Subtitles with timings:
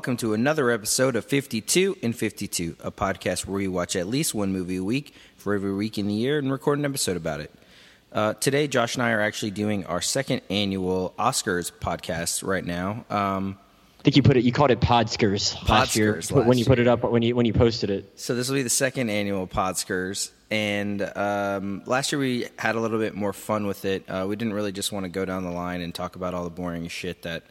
[0.00, 4.34] welcome to another episode of 52 in 52, a podcast where we watch at least
[4.34, 7.40] one movie a week for every week in the year and record an episode about
[7.40, 7.52] it.
[8.10, 13.04] Uh, today, Josh and I are actually doing our second annual Oscars podcast right now.
[13.10, 13.58] Um,
[13.98, 14.44] I think you put it.
[14.44, 17.44] You called it Podskers last year Podskers when you put it up when you when
[17.44, 18.18] you posted it.
[18.18, 22.80] so this will be the second annual Podskers, and um, last year we had a
[22.80, 24.08] little bit more fun with it.
[24.08, 26.44] Uh, we didn't really just want to go down the line and talk about all
[26.44, 27.42] the boring shit that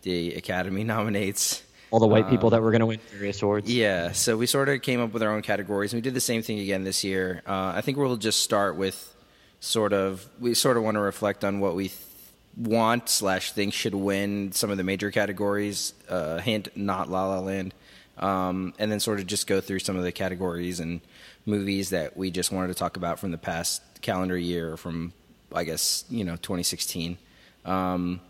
[0.00, 1.64] the Academy nominates.
[1.90, 3.72] All the white people that were going to win various awards.
[3.72, 6.20] Yeah, so we sort of came up with our own categories, and we did the
[6.20, 7.42] same thing again this year.
[7.46, 9.14] Uh, I think we'll just start with
[9.60, 12.00] sort of we sort of want to reflect on what we th-
[12.56, 15.94] want slash think should win some of the major categories.
[16.08, 17.72] Uh, hint, not La La Land,
[18.18, 21.00] um, and then sort of just go through some of the categories and
[21.46, 25.12] movies that we just wanted to talk about from the past calendar year, from
[25.54, 27.16] I guess you know 2016.
[27.64, 28.20] Um,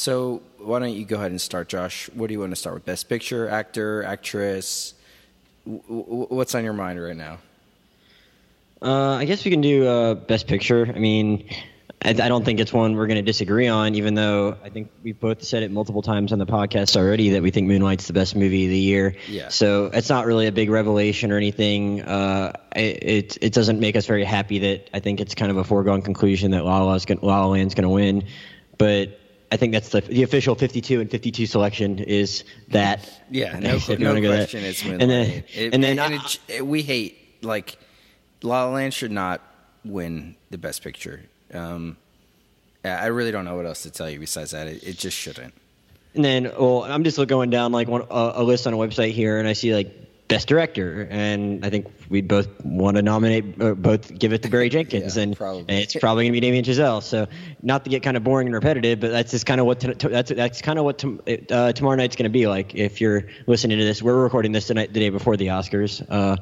[0.00, 2.08] so why don't you go ahead and start, Josh?
[2.14, 2.86] What do you want to start with?
[2.86, 4.94] Best Picture, actor, actress.
[5.66, 7.38] W- w- what's on your mind right now?
[8.80, 10.86] Uh, I guess we can do uh, Best Picture.
[10.86, 11.50] I mean,
[12.02, 14.90] I, I don't think it's one we're going to disagree on, even though I think
[15.04, 18.14] we both said it multiple times on the podcast already that we think Moonlight's the
[18.14, 19.14] best movie of the year.
[19.28, 19.48] Yeah.
[19.48, 22.00] So it's not really a big revelation or anything.
[22.00, 25.58] Uh, it, it it doesn't make us very happy that I think it's kind of
[25.58, 28.24] a foregone conclusion that La La, Land's gonna, La La Land's going to win,
[28.78, 29.18] but.
[29.52, 33.08] I think that's the the official 52 and 52 selection is that.
[33.30, 34.22] Yeah, no, no that.
[34.22, 34.64] question.
[34.64, 35.02] It's Moonlight.
[35.02, 37.76] And then, It- and then and I- it- it- we hate like
[38.42, 39.40] La La Land should not
[39.84, 41.22] win the Best Picture.
[41.52, 41.96] Um,
[42.84, 44.66] I really don't know what else to tell you besides that.
[44.68, 45.52] It, it just shouldn't.
[46.14, 49.12] And then, well, I'm just going down like one, a, a list on a website
[49.12, 49.94] here, and I see like
[50.30, 54.68] best director, and I think we both want to nominate, both give it to Barry
[54.76, 55.60] Jenkins, Yeah, and, probably.
[55.68, 57.02] and it's probably going to be Damien Chazelle.
[57.02, 57.26] So,
[57.62, 59.92] not to get kind of boring and repetitive, but that's just kind of what t-
[59.92, 61.20] t- that's that's kind of what tom-
[61.50, 62.74] uh, tomorrow night's going to be like.
[62.74, 66.02] If you're listening to this, we're recording this tonight, the day before the Oscars.
[66.08, 66.36] Uh,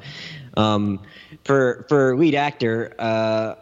[0.59, 1.01] um,
[1.43, 3.55] for for lead actor, uh,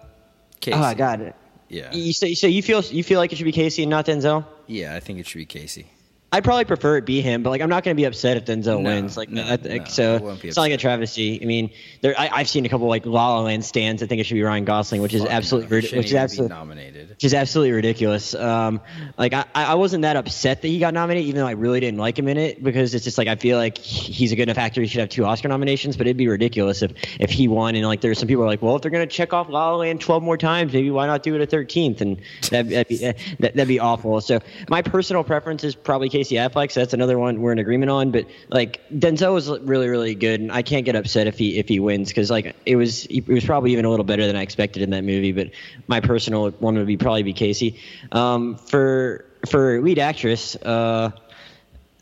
[0.59, 0.77] Casey.
[0.77, 1.33] oh god,
[1.69, 1.93] Yeah.
[1.93, 4.45] you say so you feel you feel like it should be Casey and not Denzel.
[4.67, 5.87] Yeah, I think it should be Casey.
[6.29, 8.43] I'd probably prefer it be him, but like I'm not going to be upset if
[8.43, 9.15] Denzel No, wins.
[9.15, 11.41] Like, no, I no, so it's not like a travesty.
[11.41, 11.69] I mean,
[12.01, 14.03] there I, I've seen a couple like La La Land stands.
[14.03, 15.97] I think it should be Ryan Gosling, which is Fuck absolutely no, he rid- shouldn't
[15.99, 17.09] which is absolutely nominated.
[17.11, 18.35] which is absolutely ridiculous.
[18.35, 18.81] Um,
[19.17, 21.99] like I, I wasn't that upset that he got nominated, even though I really didn't
[21.99, 24.57] like him in it, because it's just like I feel like he's a good enough
[24.57, 24.81] actor.
[24.81, 27.75] He should have two Oscar nominations, but it'd be ridiculous if if he won.
[27.75, 29.77] And like there's some people are like, well, if they're gonna check off La La
[29.77, 32.01] Land 12 more times, maybe why not do it a 13th?
[32.01, 32.17] And
[32.51, 34.19] that'd, that'd be that, that'd be awful.
[34.19, 36.71] So my personal preference is probably Casey Affleck.
[36.71, 38.11] So that's another one we're in agreement on.
[38.11, 41.67] But like Denzel was really really good, and I can't get upset if he if
[41.67, 44.41] he wins because like it was it was probably even a little better than I
[44.41, 45.31] expected in that movie.
[45.31, 45.51] But
[45.87, 47.79] my personal one would be probably be Casey.
[48.11, 50.55] Um, for for lead actress.
[50.55, 51.11] Uh,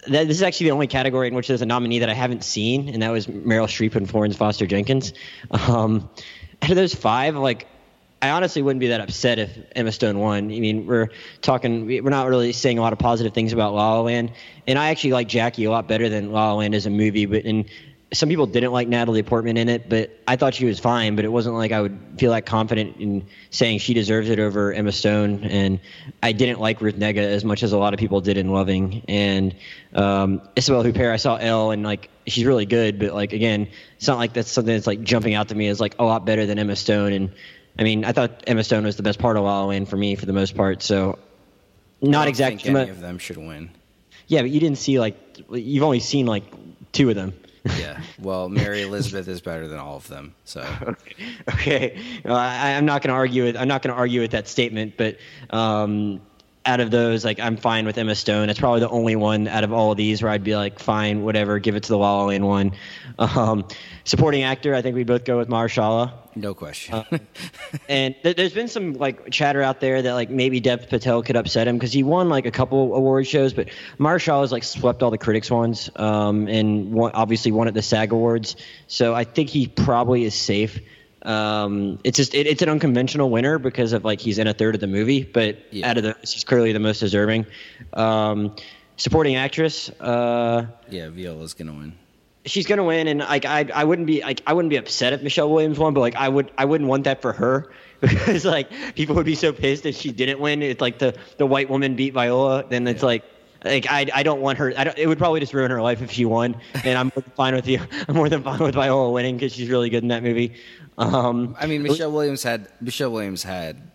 [0.07, 2.43] that, this is actually the only category in which there's a nominee that I haven't
[2.43, 5.13] seen, and that was Meryl Streep and Florence Foster Jenkins.
[5.49, 6.09] Um,
[6.61, 7.67] out of those five, like
[8.25, 10.45] I honestly wouldn't be that upset if Emma Stone won.
[10.45, 11.09] I mean, we're
[11.43, 14.31] talking, we're not really saying a lot of positive things about La La Land,
[14.65, 17.27] and I actually like Jackie a lot better than La La Land as a movie.
[17.27, 17.65] But and
[18.13, 21.15] some people didn't like Natalie Portman in it, but I thought she was fine.
[21.15, 24.73] But it wasn't like I would feel that confident in saying she deserves it over
[24.73, 25.43] Emma Stone.
[25.43, 25.79] And
[26.23, 29.03] I didn't like Ruth Negga as much as a lot of people did in Loving.
[29.07, 29.55] And
[29.93, 34.07] um, Isabelle Huppert, I saw Elle, and like she's really good, but like again, it's
[34.07, 36.45] not like that's something that's like jumping out to me as like a lot better
[36.45, 37.13] than Emma Stone.
[37.13, 37.31] And
[37.77, 40.25] I mean, I thought Emma Stone was the best part of Land for me for
[40.25, 40.81] the most part.
[40.81, 41.19] So
[42.01, 42.63] not exactly.
[42.63, 43.69] think any of them should win.
[44.27, 45.17] Yeah, but you didn't see like
[45.51, 46.43] you've only seen like
[46.91, 47.33] two of them.
[47.77, 48.01] Yeah.
[48.19, 50.33] Well, Mary Elizabeth is better than all of them.
[50.45, 50.65] So
[51.49, 54.31] okay, well, I, I'm not going to argue with I'm not going to argue with
[54.31, 55.17] that statement, but
[55.49, 56.21] um,
[56.65, 58.49] out of those, like I'm fine with Emma Stone.
[58.49, 61.23] It's probably the only one out of all of these where I'd be like, fine,
[61.23, 62.71] whatever, give it to the La La Land one.
[63.19, 63.67] Um,
[64.03, 66.11] supporting actor, I think we both go with Mahershala.
[66.35, 66.95] no question.
[66.95, 67.17] Uh,
[67.87, 71.35] And th- there's been some like chatter out there that like maybe Dev Patel could
[71.35, 75.03] upset him because he won like a couple award shows, but Marshall has like swept
[75.03, 78.55] all the critics ones, um, and won, obviously won at the SAG Awards.
[78.87, 80.79] So I think he probably is safe.
[81.25, 84.75] Um, it's just it, it's an unconventional winner because of like he's in a third
[84.75, 85.89] of the movie, but Yeah.
[85.89, 87.45] out of the he's clearly the most deserving.
[87.93, 88.55] Um,
[88.97, 89.89] supporting actress.
[89.89, 91.93] Uh, yeah, Viola's gonna win.
[92.45, 95.21] she's gonna win, and like I, I wouldn't be like I wouldn't be upset if
[95.23, 98.69] Michelle Williams won, but like I would I wouldn't want that for her because like
[98.95, 100.61] people would be so pissed if she didn't win.
[100.61, 103.05] It's like the the white woman beat Viola, then it's Yeah.
[103.07, 103.23] like.
[103.65, 104.71] Like I, I don't want her.
[104.77, 106.55] I don't, it would probably just ruin her life if she won.
[106.83, 107.79] And I'm fine with you.
[108.07, 110.53] I'm more than fine with Viola winning because she's really good in that movie.
[110.99, 113.91] Um, I mean, Michelle Williams had Michelle Williams had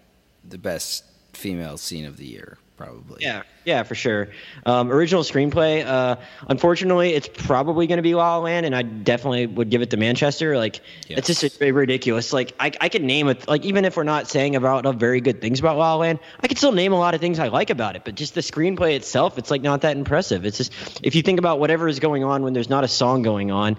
[0.47, 3.19] the best female scene of the year, probably.
[3.21, 4.29] Yeah, yeah, for sure.
[4.65, 5.85] Um, original screenplay.
[5.85, 6.17] Uh,
[6.49, 9.91] unfortunately, it's probably going to be La La Land, and I definitely would give it
[9.91, 10.57] to Manchester.
[10.57, 12.33] Like, it's just ridiculous.
[12.33, 13.47] Like, I, I could name it.
[13.47, 16.21] Like, even if we're not saying about uh, very good things about La La Land,
[16.41, 18.05] I could still name a lot of things I like about it.
[18.05, 20.47] But just the screenplay itself, it's like not that impressive.
[20.47, 20.73] It's just
[21.03, 23.77] if you think about whatever is going on when there's not a song going on.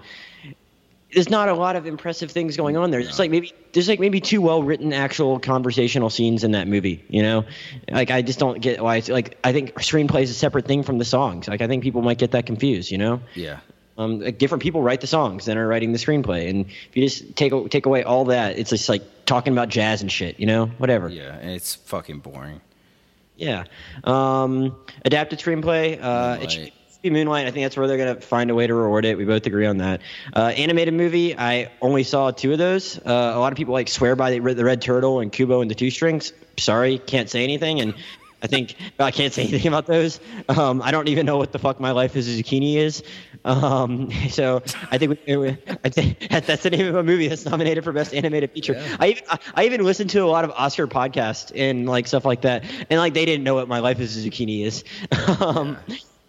[1.12, 3.02] There's not a lot of impressive things going on there.
[3.02, 7.04] There's like maybe there's like maybe two well written actual conversational scenes in that movie.
[7.08, 7.44] You know,
[7.90, 10.82] like I just don't get why it's like I think screenplay is a separate thing
[10.82, 11.48] from the songs.
[11.48, 12.90] Like I think people might get that confused.
[12.90, 13.58] You know, Yeah.
[13.98, 17.06] um, like different people write the songs than are writing the screenplay, and if you
[17.06, 20.40] just take take away all that, it's just like talking about jazz and shit.
[20.40, 21.08] You know, whatever.
[21.10, 22.60] Yeah, and it's fucking boring.
[23.36, 23.64] Yeah.
[24.04, 25.98] Um, adapted screenplay.
[26.00, 26.72] Uh, Moonlight.
[27.02, 27.46] Be Moonlight.
[27.46, 29.18] I think that's where they're gonna find a way to reward it.
[29.18, 30.00] We both agree on that.
[30.34, 31.36] Uh, animated movie.
[31.36, 32.96] I only saw two of those.
[32.98, 35.70] Uh, a lot of people like swear by the, the Red Turtle and Kubo and
[35.70, 36.32] the Two Strings.
[36.58, 37.80] Sorry, can't say anything.
[37.80, 37.94] And
[38.40, 40.20] I think I can't say anything about those.
[40.48, 43.02] Um, I don't even know what the fuck my life as a zucchini is.
[43.44, 44.62] Um, so
[44.92, 47.90] I think we, we- I think that's the name of a movie that's nominated for
[47.90, 48.74] best animated feature.
[48.74, 48.96] Yeah.
[49.00, 52.24] I even I, I even listened to a lot of Oscar podcasts and like stuff
[52.24, 54.84] like that, and like they didn't know what my life as a zucchini is.
[55.40, 55.76] um,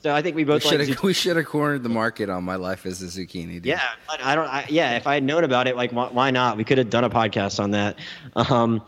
[0.04, 0.90] So I think we We both should like.
[0.90, 3.54] have we should have cornered the market on my life as a zucchini.
[3.54, 3.68] Dude.
[3.68, 3.82] Yeah,
[4.22, 4.48] I don't.
[4.48, 6.58] I, yeah, if I had known about it, like why, why not?
[6.58, 7.98] We could have done a podcast on that.
[8.36, 8.86] Um,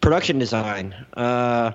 [0.00, 0.92] production design.
[1.16, 1.70] Uh,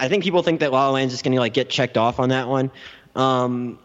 [0.00, 2.18] I think people think that La La Land's just going to like get checked off
[2.18, 2.72] on that one.
[3.14, 3.78] Um,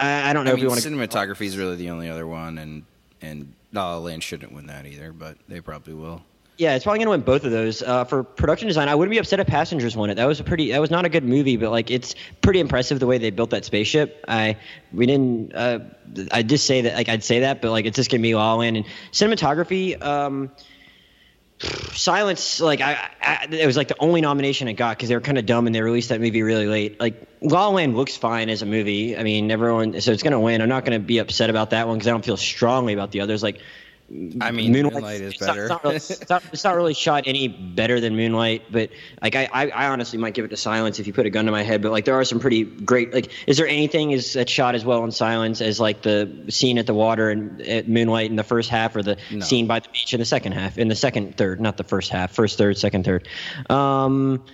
[0.00, 2.56] I, I don't know I if mean, we cinematography is really the only other one,
[2.56, 2.84] and
[3.20, 6.22] and La La Land shouldn't win that either, but they probably will.
[6.56, 7.82] Yeah, it's probably gonna win both of those.
[7.82, 10.14] Uh, for production design, I wouldn't be upset if Passengers won it.
[10.14, 10.70] That was a pretty.
[10.70, 13.50] That was not a good movie, but like it's pretty impressive the way they built
[13.50, 14.24] that spaceship.
[14.28, 14.58] I
[14.92, 15.52] we didn't.
[15.52, 15.80] Uh,
[16.30, 18.54] I just say that like I'd say that, but like it's just gonna be La
[18.54, 20.00] Land and cinematography.
[20.00, 20.52] Um,
[21.92, 25.20] Silence, like I, I, it was like the only nomination it got because they were
[25.20, 27.00] kind of dumb and they released that movie really late.
[27.00, 29.16] Like La La Land looks fine as a movie.
[29.16, 30.60] I mean, everyone, so it's gonna win.
[30.60, 33.20] I'm not gonna be upset about that one because I don't feel strongly about the
[33.20, 33.42] others.
[33.42, 33.60] Like
[34.40, 35.62] I mean, Moonlight, is it's not- better.
[35.62, 38.90] It's not, really, it's, not, it's not really shot any better than Moonlight, but
[39.22, 41.46] like I, I, I honestly might give it to Silence if you put a gun
[41.46, 41.80] to my head.
[41.80, 43.14] But like there are some pretty great.
[43.14, 46.76] Like, is there anything is that's shot as well in Silence as like the scene
[46.76, 49.40] at the water and at Moonlight in the first half, or the No.
[49.40, 52.10] scene by the beach in the second half, in the second third, not the first
[52.10, 53.26] half, first third, second third.
[53.70, 54.44] Um,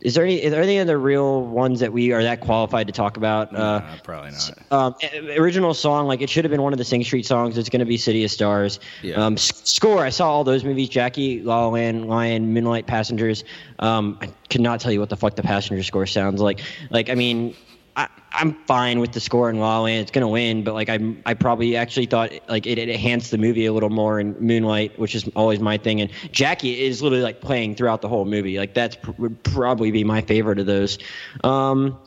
[0.00, 0.42] is there any?
[0.42, 3.54] Is there any other real ones that we are that qualified to talk about?
[3.54, 4.52] Uh, Nah, probably not.
[4.70, 4.94] um,
[5.36, 7.58] original song, like it should have been one of the Sing Street songs.
[7.58, 8.80] It's going to be City of Stars.
[9.02, 9.16] Yeah.
[9.16, 13.44] Um, score, I saw all those movies: Jackie, La La Land, Lion, Moonlight, Passengers.
[13.78, 16.60] Um, I could not tell you what the fuck the passenger score sounds like.
[16.90, 17.54] Like, I mean,
[18.32, 20.02] I'm fine with the score in La La Land.
[20.02, 23.38] It's to win, but like, I I probably actually thought like it, it enhanced the
[23.38, 26.00] movie a little more in Moonlight, which is always my thing.
[26.00, 28.58] And Jackie is literally like playing throughout the whole movie.
[28.58, 30.98] Like, that's pr- would probably be my favorite of those.
[31.42, 31.98] Um,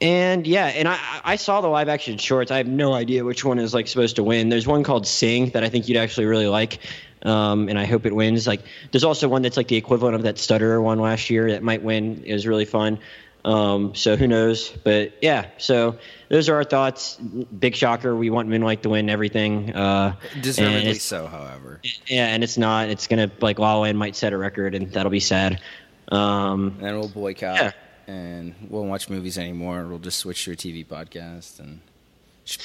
[0.00, 2.50] and yeah, and I I saw the live action shorts.
[2.50, 4.50] I have no idea which one is like supposed to win.
[4.50, 6.80] There's one called Sing that I think you'd actually really like,
[7.22, 8.46] um, and I hope it wins.
[8.46, 8.60] Like
[8.92, 11.82] there's also one that's like the equivalent of that Stutterer one last year that might
[11.82, 12.22] win.
[12.26, 12.98] It was really fun.
[13.46, 14.70] Um, so who knows?
[14.70, 15.96] But yeah, so
[16.28, 17.14] those are our thoughts.
[17.16, 18.14] Big shocker.
[18.16, 19.72] We want Moonlight to win everything.
[19.72, 21.80] Uh, Deservedly so, however.
[22.08, 22.88] Yeah, and it's not.
[22.88, 25.60] It's gonna like La La Land might set a record, and that'll be sad.
[26.08, 27.72] Um, And we'll boycott, Yeah.
[28.08, 29.86] and we won't watch movies anymore.
[29.86, 31.80] We'll just switch to a TV podcast and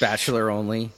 [0.00, 0.90] Bachelor only.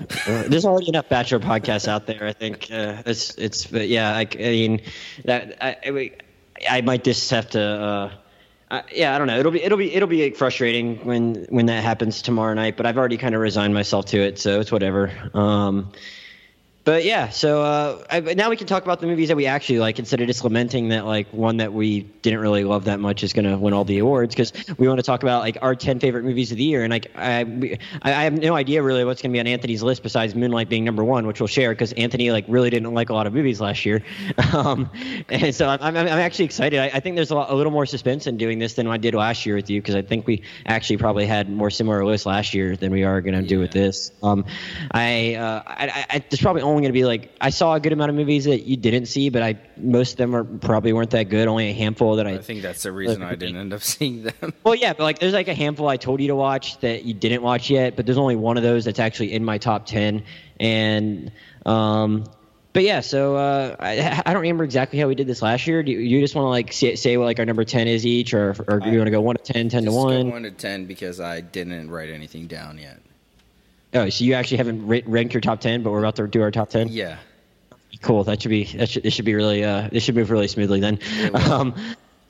[0.00, 2.24] Uh, there's already enough bachelor podcasts out there.
[2.24, 4.16] I think uh, it's it's but yeah.
[4.16, 4.80] I, I mean
[5.24, 6.10] that I, I,
[6.70, 7.60] I might just have to.
[7.62, 8.10] Uh,
[8.70, 9.38] uh, yeah, I don't know.
[9.38, 12.76] It'll be it'll be it'll be frustrating when when that happens tomorrow night.
[12.76, 15.10] But I've already kind of resigned myself to it, so it's whatever.
[15.32, 15.92] Um,
[16.88, 19.78] but yeah, so uh, I, now we can talk about the movies that we actually
[19.78, 23.22] like instead of just lamenting that like one that we didn't really love that much
[23.22, 25.74] is going to win all the awards because we want to talk about like our
[25.74, 26.84] ten favorite movies of the year.
[26.84, 29.82] And like I, we- I have no idea really what's going to be on Anthony's
[29.82, 33.10] list besides Moonlight being number one, which we'll share because Anthony like really didn't like
[33.10, 34.02] a lot of movies last year.
[34.54, 34.90] Um,
[35.28, 36.80] and so I'm, I'm, I'm actually excited.
[36.80, 38.96] I, I think there's a, lot, a little more suspense in doing this than I
[38.96, 42.24] did last year with you because I think we actually probably had more similar lists
[42.24, 44.10] last year than we are going to do with this.
[44.22, 44.46] Um,
[44.92, 47.80] I, uh, I, I, I there's probably only going to be like I saw a
[47.80, 50.92] good amount of movies that you didn't see, but I most of them are probably
[50.92, 51.48] weren't that good.
[51.48, 52.32] Only a handful that I.
[52.32, 54.54] I think that's the reason I didn't end up seeing them.
[54.64, 57.14] well, yeah, but like there's like a handful I told you to watch that you
[57.14, 60.24] didn't watch yet, but there's only one of those that's actually in my top ten,
[60.58, 61.32] and
[61.66, 62.24] um.
[62.74, 65.82] But yeah, so uh, I, I don't remember exactly how we did this last year.
[65.82, 68.06] Do you, you just want to like say, say what like our number ten is
[68.06, 70.30] each, or or do you want to go one to 10, 10 to one?
[70.30, 73.00] one to ten because I didn't write anything down yet.
[73.94, 76.42] Oh, so you actually haven't ra- ranked your top ten, but we're about to do
[76.42, 76.88] our top ten.
[76.88, 77.18] Yeah,
[78.02, 78.22] Cool.
[78.24, 80.80] That should be that should it should be really uh it should move really smoothly
[80.80, 80.98] then.
[81.34, 81.74] Um,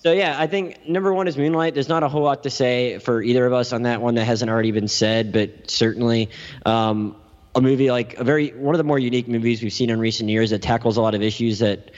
[0.00, 1.74] So yeah, I think number one is Moonlight.
[1.74, 4.24] There's not a whole lot to say for either of us on that one that
[4.24, 6.30] hasn't already been said, but certainly
[6.64, 7.16] um,
[7.56, 10.30] a movie like a very one of the more unique movies we've seen in recent
[10.30, 11.90] years that tackles a lot of issues that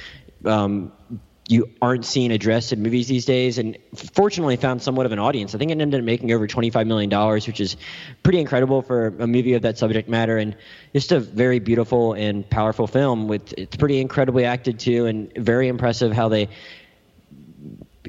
[0.46, 0.90] um,
[1.50, 5.52] you aren't seeing addressed in movies these days, and fortunately found somewhat of an audience.
[5.52, 7.10] I think it ended up making over $25 million,
[7.44, 7.76] which is
[8.22, 10.56] pretty incredible for a movie of that subject matter, and
[10.92, 13.26] just a very beautiful and powerful film.
[13.26, 16.48] With it's pretty incredibly acted too, and very impressive how they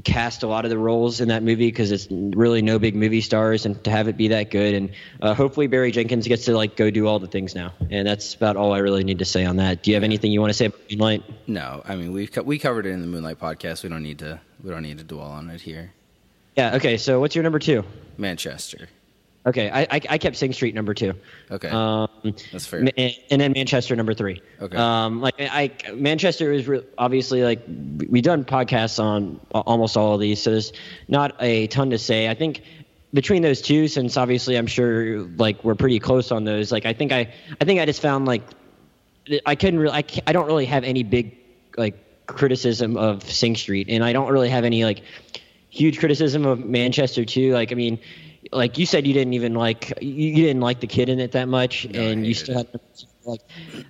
[0.03, 3.19] cast a lot of the roles in that movie because it's really no big movie
[3.19, 6.55] stars and to have it be that good and uh, hopefully barry jenkins gets to
[6.55, 9.25] like go do all the things now and that's about all i really need to
[9.25, 9.83] say on that.
[9.83, 11.23] Do you have anything you want to say about moonlight?
[11.45, 14.19] No i mean we co- we covered it in the moonlight podcast we don't need
[14.19, 15.91] to we don't need to dwell on it here.
[16.55, 17.83] Yeah okay so what's your number two?
[18.17, 18.87] Manchester
[19.43, 21.13] Okay, I, I, I kept Sing Street number two.
[21.49, 22.07] Okay, um,
[22.51, 22.79] that's fair.
[22.79, 24.39] And, and then Manchester number three.
[24.61, 24.77] Okay.
[24.77, 27.63] Um, like I, Manchester is re- obviously like
[28.07, 30.73] we've done podcasts on almost all of these, so there's
[31.07, 32.29] not a ton to say.
[32.29, 32.61] I think
[33.15, 36.71] between those two, since obviously I'm sure like we're pretty close on those.
[36.71, 38.43] Like I think I, I think I just found like
[39.47, 41.35] I couldn't really, I, I don't really have any big
[41.77, 45.01] like criticism of Sing Street, and I don't really have any like
[45.69, 47.53] huge criticism of Manchester too.
[47.53, 47.99] Like I mean
[48.51, 51.47] like you said you didn't even like you didn't like the kid in it that
[51.47, 52.67] much no, and you still had
[53.25, 53.41] like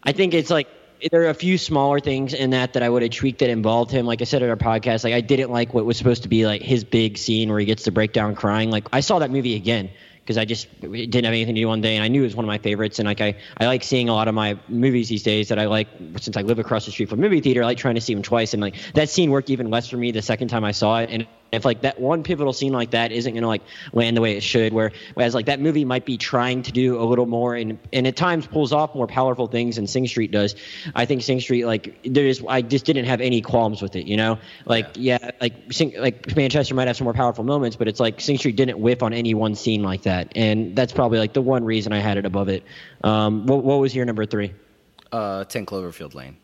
[0.03, 0.67] i think it's like
[1.11, 3.91] there are a few smaller things in that that i would have tweaked that involved
[3.91, 6.29] him like i said at our podcast like i didn't like what was supposed to
[6.29, 9.19] be like his big scene where he gets to break down crying like i saw
[9.19, 9.89] that movie again
[10.23, 12.35] because I just didn't have anything to do one day, and I knew it was
[12.35, 12.99] one of my favorites.
[12.99, 15.65] And like I, I like seeing a lot of my movies these days that I
[15.65, 17.63] like since I live across the street from a movie theater.
[17.63, 19.97] I like trying to see them twice, and like that scene worked even less for
[19.97, 21.09] me the second time I saw it.
[21.09, 23.61] And if like that one pivotal scene like that isn't going to like
[23.93, 26.99] land the way it should where whereas like that movie might be trying to do
[26.99, 30.31] a little more and and at times pulls off more powerful things than sing street
[30.31, 30.55] does
[30.95, 34.05] i think sing street like there is i just didn't have any qualms with it
[34.05, 34.39] you know?
[34.65, 37.99] Like yeah, yeah like sing, like manchester might have some more powerful moments but it's
[37.99, 41.33] like sing street didn't whiff on any one scene like that and that's probably like
[41.33, 42.63] the one reason i had it above it.
[43.03, 44.53] Um what, what was your number three?
[45.11, 46.37] Uh 10 cloverfield lane.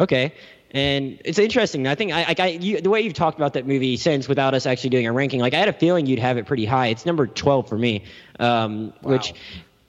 [0.00, 0.34] Okay
[0.72, 1.86] and it's interesting.
[1.86, 4.64] I think I, I you, the way you've talked about that movie since, without us
[4.64, 6.88] actually doing a ranking, like I had a feeling you'd have it pretty high.
[6.88, 8.04] It's number twelve for me,
[8.40, 9.12] um, wow.
[9.12, 9.34] which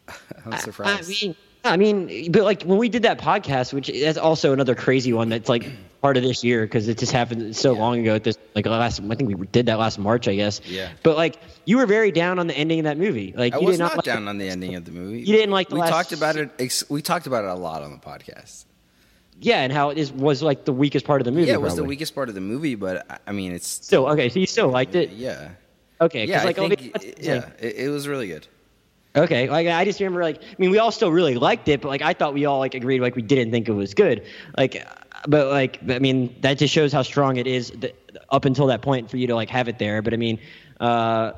[0.46, 1.10] I'm surprised.
[1.10, 1.26] I,
[1.70, 4.76] I, mean, I mean, but like when we did that podcast, which is also another
[4.76, 5.72] crazy one that's like
[6.02, 7.80] part of this year because it just happened so yeah.
[7.80, 8.16] long ago.
[8.16, 10.60] At this like last, I think we did that last March, I guess.
[10.66, 10.92] Yeah.
[11.02, 13.34] But like you were very down on the ending of that movie.
[13.38, 15.20] Like I you was did not, not like down on the ending of the movie.
[15.20, 15.92] You didn't like the we last.
[15.92, 16.84] talked about it.
[16.90, 18.66] We talked about it a lot on the podcast.
[19.40, 21.48] Yeah, and how it is was like the weakest part of the movie.
[21.48, 21.84] Yeah, it was probably.
[21.84, 24.30] the weakest part of the movie, but I mean, it's still okay.
[24.30, 25.10] So you still liked it?
[25.12, 25.50] Yeah.
[26.02, 26.26] Okay.
[26.26, 28.48] Yeah, like, I think, okay, yeah, it, it, was really good.
[29.16, 31.90] Okay, like I just remember, like I mean, we all still really liked it, but
[31.90, 34.26] like I thought we all like agreed, like we didn't think it was good.
[34.58, 34.86] Like,
[35.28, 37.96] but like I mean, that just shows how strong it is that,
[38.30, 40.02] up until that point for you to like have it there.
[40.02, 40.40] But I mean,
[40.80, 41.34] uh,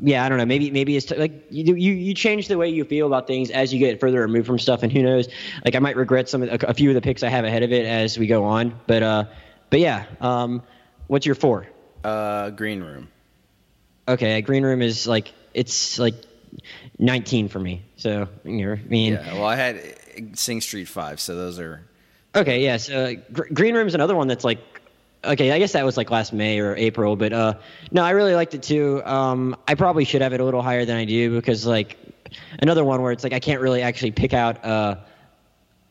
[0.00, 0.46] yeah, I don't know.
[0.46, 3.50] Maybe maybe it's t- like you you you change the way you feel about things
[3.50, 5.28] as you get further removed from stuff, and who knows?
[5.64, 7.62] Like I might regret some of the, a, few of the picks I have ahead
[7.62, 8.78] of it as we go on.
[8.86, 9.24] But uh,
[9.70, 10.06] but yeah.
[10.20, 10.62] Um,
[11.08, 11.66] what's your four?
[12.04, 13.08] Uh, Green Room.
[14.06, 16.14] Okay, Green Room is like it's like
[16.98, 17.82] 19 for me.
[17.96, 19.34] So you know, I mean, yeah.
[19.34, 21.82] Well, I had Sing Street five, so those are.
[22.34, 22.76] Okay, yeah.
[22.76, 24.60] So uh, Gr- Green Room is another one that's like
[25.24, 27.54] okay, I guess that was like last May or April, but uh,
[27.90, 29.02] no, I really liked it too.
[29.04, 31.98] Um, I probably should have it a little higher than I do because like
[32.60, 34.96] another one where it's like I can't really actually pick out uh,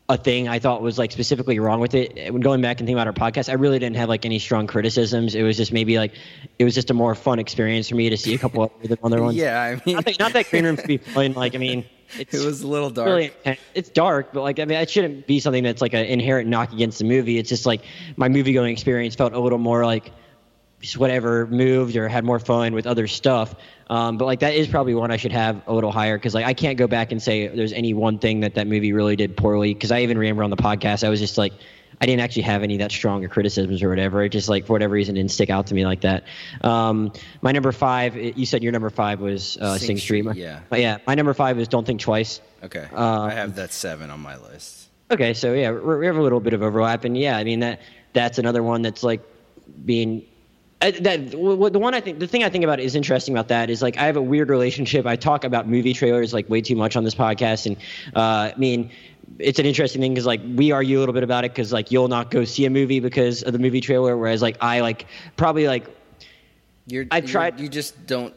[0.08, 2.32] a thing I thought was like specifically wrong with it.
[2.32, 4.66] When going back and thinking about our podcast, I really didn't have like any strong
[4.66, 5.34] criticisms.
[5.34, 6.14] It was just maybe like
[6.58, 9.22] it was just a more fun experience for me to see a couple of other
[9.22, 9.36] ones.
[9.36, 11.34] Yeah, I mean, not that, not that Green Room's be fun.
[11.34, 11.84] Like, I mean.
[12.18, 13.08] It's it was a little dark.
[13.08, 13.32] Really,
[13.74, 16.72] it's dark, but like I mean, it shouldn't be something that's like an inherent knock
[16.72, 17.38] against the movie.
[17.38, 17.82] It's just like
[18.16, 20.12] my movie going experience felt a little more like
[20.80, 23.54] just whatever moved or had more fun with other stuff.
[23.90, 26.44] Um, but like that is probably one I should have a little higher because like
[26.44, 29.36] I can't go back and say there's any one thing that that movie really did
[29.36, 31.52] poorly because I even remember on the podcast I was just like
[32.00, 34.22] I didn't actually have any that stronger criticisms or whatever.
[34.22, 36.24] It just like for whatever reason didn't stick out to me like that.
[36.62, 40.26] Um, my number five, you said your number five was uh, Sing, Sing Street.
[40.36, 40.60] Yeah.
[40.68, 40.98] But yeah.
[41.06, 42.40] My number five is Don't Think Twice.
[42.62, 42.86] Okay.
[42.92, 44.88] Uh, I have that seven on my list.
[45.10, 47.80] Okay, so yeah, we have a little bit of overlap, and yeah, I mean that
[48.12, 49.22] that's another one that's like
[49.84, 50.22] being
[50.82, 53.70] uh, that the one I think the thing I think about is interesting about that
[53.70, 55.06] is like I have a weird relationship.
[55.06, 57.76] I talk about movie trailers like way too much on this podcast, and
[58.14, 58.90] uh, I mean
[59.38, 61.90] it's an interesting thing because like we argue a little bit about it because like
[61.90, 65.06] you'll not go see a movie because of the movie trailer, whereas like I like
[65.36, 65.86] probably like
[66.86, 68.34] you're I've tried you just don't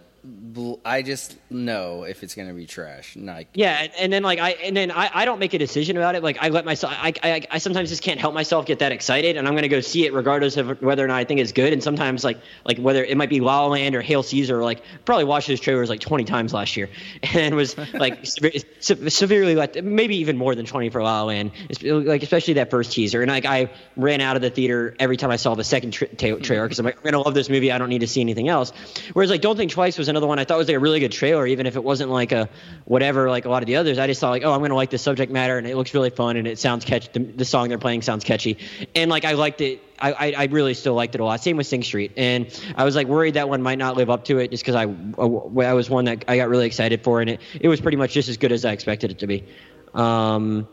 [0.86, 3.16] I just know if it's gonna be trash.
[3.16, 5.98] Like, Yeah, and, and then like I and then I, I don't make a decision
[5.98, 6.24] about it.
[6.24, 9.38] Like I let myself I, I I sometimes just can't help myself get that excited,
[9.38, 11.74] and I'm gonna go see it regardless of whether or not I think it's good.
[11.74, 14.82] And sometimes like like whether it might be La La Land or Hail Caesar, like
[15.06, 16.90] probably watched those trailers like 20 times last year,
[17.34, 21.52] and was like se- severely let maybe even more than 20 for La La Land.
[21.84, 25.32] Like especially that first teaser, and like I ran out of the theater every time
[25.32, 27.72] I saw the second tra- trailer because I'm like I'm gonna love this movie.
[27.72, 28.72] I don't need to see anything else.
[29.14, 31.00] Whereas like Don't Think Twice was another one I thought it was like a really
[31.00, 32.50] good trailer, even if it wasn't like a
[32.86, 34.00] whatever like a lot of the others.
[34.00, 36.10] I just thought like, oh, I'm gonna like the subject matter and it looks really
[36.10, 37.10] fun and it sounds catchy.
[37.14, 38.58] The, the song they're playing sounds catchy,
[38.96, 39.82] and like I liked it.
[40.00, 41.42] I, I, I really still liked it a lot.
[41.42, 44.26] Same with Sing Street, and I was like worried that one might not live up
[44.26, 47.22] to it just because I, I I was one that I got really excited for,
[47.22, 49.46] and it it was pretty much just as good as I expected it to be.
[49.94, 50.68] Um,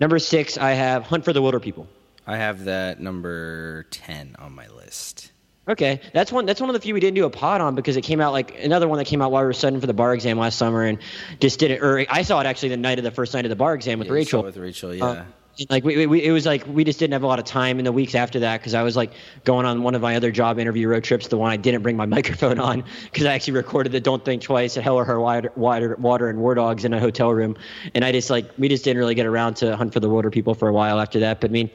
[0.00, 1.86] number six, I have Hunt for the Wilderpeople.
[2.26, 5.31] I have that number ten on my list.
[5.68, 6.44] Okay, that's one.
[6.44, 8.32] That's one of the few we didn't do a pod on because it came out
[8.32, 10.58] like another one that came out while we were studying for the bar exam last
[10.58, 10.98] summer, and
[11.38, 11.82] just did it.
[11.82, 14.00] Or I saw it actually the night of the first night of the bar exam
[14.00, 14.40] with Yeah, Rachel.
[14.40, 15.04] it with Rachel, yeah.
[15.04, 15.24] Uh,
[15.68, 17.84] like we, we, it was like we just didn't have a lot of time in
[17.84, 19.12] the weeks after that because I was like
[19.44, 21.96] going on one of my other job interview road trips, the one I didn't bring
[21.96, 25.14] my microphone on because I actually recorded the "Don't Think Twice" at Hell or High
[25.16, 27.56] Water, Water, Water and War Dogs in a hotel room,
[27.94, 30.58] and I just like we just didn't really get around to Hunt for the Wilderpeople
[30.58, 31.40] for a while after that.
[31.40, 31.70] But I mean,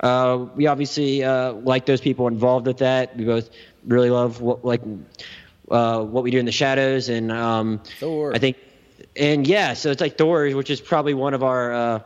[0.00, 3.16] uh, we obviously uh, like those people involved with that.
[3.16, 3.50] We both
[3.86, 4.80] really love what like
[5.70, 8.34] uh, what we do in the shadows, and um, Thor.
[8.34, 8.56] I think,
[9.16, 12.00] and yeah, so it's like Thor, which is probably one of our uh,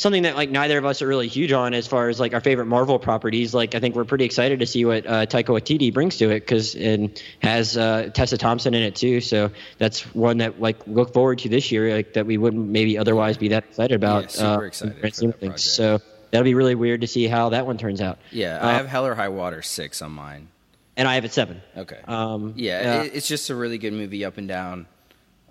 [0.00, 2.40] something that like neither of us are really huge on as far as like our
[2.40, 3.52] favorite Marvel properties.
[3.52, 6.40] Like I think we're pretty excited to see what uh, Taika Waititi brings to it
[6.40, 9.20] because and has uh, Tessa Thompson in it too.
[9.20, 11.94] So that's one that like look forward to this year.
[11.94, 14.22] Like that we wouldn't maybe otherwise be that excited about.
[14.22, 15.50] Yeah, super uh, excited in the grand for that of things.
[15.52, 15.60] project.
[15.60, 18.18] So that'll be really weird to see how that one turns out.
[18.32, 20.48] Yeah, I Uh, have Hell or High Water six on mine.
[20.96, 21.60] and I have it seven.
[21.76, 22.00] Okay.
[22.08, 24.86] Um, yeah, It, it's just a really good movie, up and down.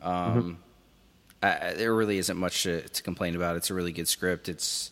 [0.01, 0.53] Um, Mm-hmm.
[1.41, 3.55] There really isn't much to, to complain about.
[3.55, 4.49] It's a really good script.
[4.49, 4.91] It's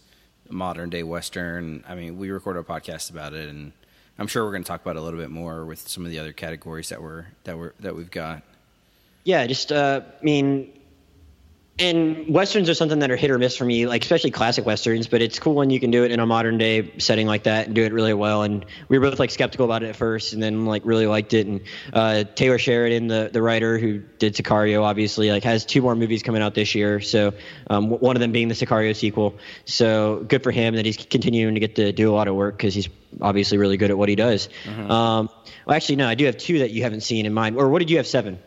[0.50, 1.84] modern day western.
[1.88, 3.74] I mean, we recorded a podcast about it, and
[4.18, 6.12] I'm sure we're going to talk about it a little bit more with some of
[6.12, 8.44] the other categories that we're that we're that we've got.
[9.24, 10.72] Yeah, just uh, I mean,
[11.80, 15.08] and westerns are something that are hit or miss for me, like especially classic westerns.
[15.08, 17.68] But it's cool when you can do it in a modern day setting like that
[17.68, 18.44] and do it really well.
[18.44, 21.34] And we were both like skeptical about it at first, and then like really liked
[21.34, 21.46] it.
[21.48, 21.62] And
[21.94, 26.24] uh, Taylor Sheridan, the the writer who did Sicario, obviously like has two more movies
[26.24, 27.00] coming out this year.
[27.00, 27.34] So
[27.70, 29.36] um, w- one of them being the Sicario sequel.
[29.66, 32.58] So good for him that he's continuing to get to do a lot of work
[32.58, 32.90] because he's
[33.22, 34.50] obviously really good at what he does.
[34.68, 35.30] Um,
[35.66, 37.58] well, actually, no, I do have two that you haven't seen in mind.
[37.58, 38.40] Or what did you have seven?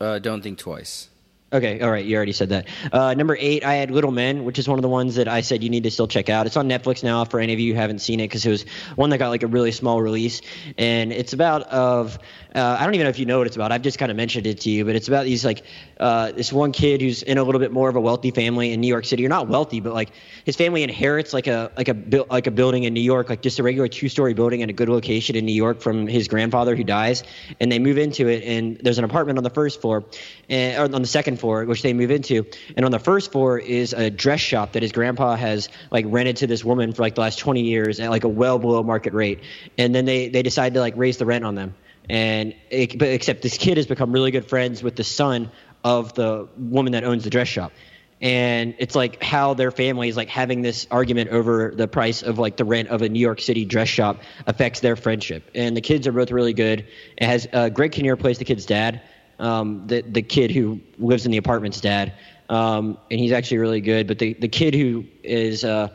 [0.00, 1.08] Uh, don't think twice.
[1.50, 2.68] Okay, all right, you already said that.
[2.92, 5.40] Uh, number eight, I had Little Men, which is one of the ones that I
[5.40, 6.46] said you need to still check out.
[6.46, 8.66] It's on Netflix now for any of you who haven't seen it because it was
[8.96, 10.42] one that got like a really small release,
[10.76, 12.18] and it's about of
[12.54, 13.72] uh, I don't even know if you know what it's about.
[13.72, 15.64] I've just kind of mentioned it to you, but it's about these like
[16.00, 18.80] uh, this one kid who's in a little bit more of a wealthy family in
[18.80, 19.22] New York City.
[19.22, 20.10] You're not wealthy, but like
[20.44, 23.58] his family inherits like a like a like a building in New York, like just
[23.58, 26.74] a regular two story building in a good location in New York from his grandfather
[26.74, 27.22] who dies,
[27.60, 30.04] and they move into it, and there's an apartment on the first floor,
[30.48, 33.58] and, or on the second floor, which they move into, and on the first floor
[33.58, 37.14] is a dress shop that his grandpa has like rented to this woman for like
[37.14, 39.40] the last 20 years at like a well below market rate,
[39.76, 41.74] and then they they decide to like raise the rent on them
[42.08, 45.50] and it, but except this kid has become really good friends with the son
[45.84, 47.72] of the woman that owns the dress shop.
[48.20, 52.38] And it's like how their family is like having this argument over the price of
[52.38, 55.48] like the rent of a New York City dress shop affects their friendship.
[55.54, 56.88] And the kids are both really good.
[57.16, 59.02] It has uh, Greg Kinnear plays the kid's dad
[59.38, 62.14] um, the the kid who lives in the apartment's dad.
[62.48, 64.06] Um, and he's actually really good.
[64.06, 65.88] But the the kid who is uh,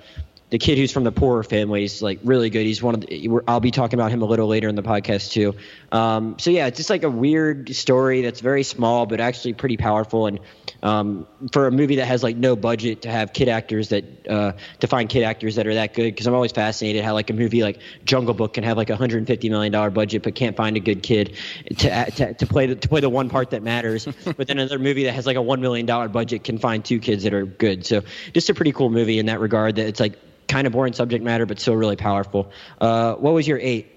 [0.53, 2.63] the kid who's from the poorer families, like really good.
[2.63, 5.31] He's one of the, I'll be talking about him a little later in the podcast
[5.31, 5.55] too.
[5.91, 9.77] Um, so yeah, it's just like a weird story that's very small, but actually pretty
[9.77, 10.27] powerful.
[10.27, 10.39] And
[10.83, 14.51] um, for a movie that has like no budget to have kid actors that uh,
[14.79, 17.33] to find kid actors that are that good, because I'm always fascinated how like a
[17.33, 20.77] movie like Jungle Book can have like a 150 million dollar budget, but can't find
[20.77, 21.35] a good kid
[21.77, 24.05] to to, to play the, to play the one part that matters.
[24.37, 26.99] but then another movie that has like a one million dollar budget can find two
[26.99, 27.87] kids that are good.
[27.87, 28.03] So
[28.35, 29.77] just a pretty cool movie in that regard.
[29.77, 30.13] That it's like
[30.47, 32.51] kind of boring subject matter, but still really powerful.
[32.79, 33.87] Uh, what was your eight?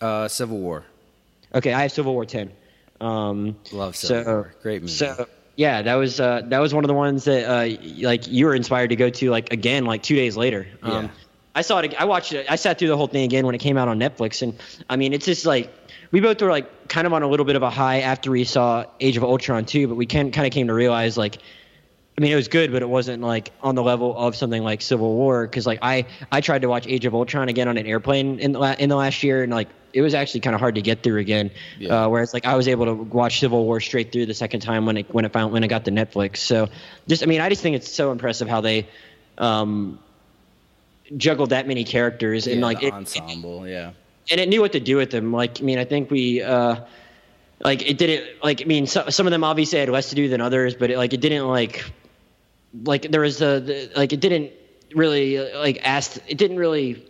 [0.00, 0.84] Uh, Civil War.
[1.54, 2.52] Okay, I have Civil War ten.
[3.00, 4.54] Um, Love Civil so, War.
[4.62, 4.92] Great movie.
[4.92, 8.46] So yeah, that was uh, that was one of the ones that uh, like you
[8.46, 10.66] were inspired to go to like again like two days later.
[10.82, 11.10] Um, Yeah.
[11.54, 11.94] I saw it.
[11.98, 12.46] I watched it.
[12.50, 14.58] I sat through the whole thing again when it came out on Netflix, and
[14.90, 15.72] I mean, it's just like
[16.10, 18.44] we both were like kind of on a little bit of a high after we
[18.44, 21.38] saw Age of Ultron too, but we can kind of came to realize like
[22.18, 24.80] I mean, it was good, but it wasn't like on the level of something like
[24.80, 25.46] Civil War.
[25.46, 28.52] Because like I, I tried to watch Age of Ultron again on an airplane in
[28.52, 30.82] the la- in the last year, and like it was actually kind of hard to
[30.82, 31.50] get through again.
[31.78, 32.04] Yeah.
[32.04, 34.86] Uh, whereas like I was able to watch Civil War straight through the second time
[34.86, 36.38] when it when it found when it got to Netflix.
[36.38, 36.68] So
[37.06, 38.88] just I mean, I just think it's so impressive how they
[39.36, 39.98] um,
[41.16, 43.92] juggled that many characters and like it, ensemble, yeah.
[44.30, 45.32] and it knew what to do with them.
[45.32, 46.76] Like, I mean, I think we, uh,
[47.60, 50.28] like, it didn't, like, I mean, so, some of them obviously had less to do
[50.28, 51.84] than others, but it, like, it didn't, like,
[52.84, 54.52] like, there was a the like, it didn't
[54.94, 57.02] really, uh, like, ask, it didn't really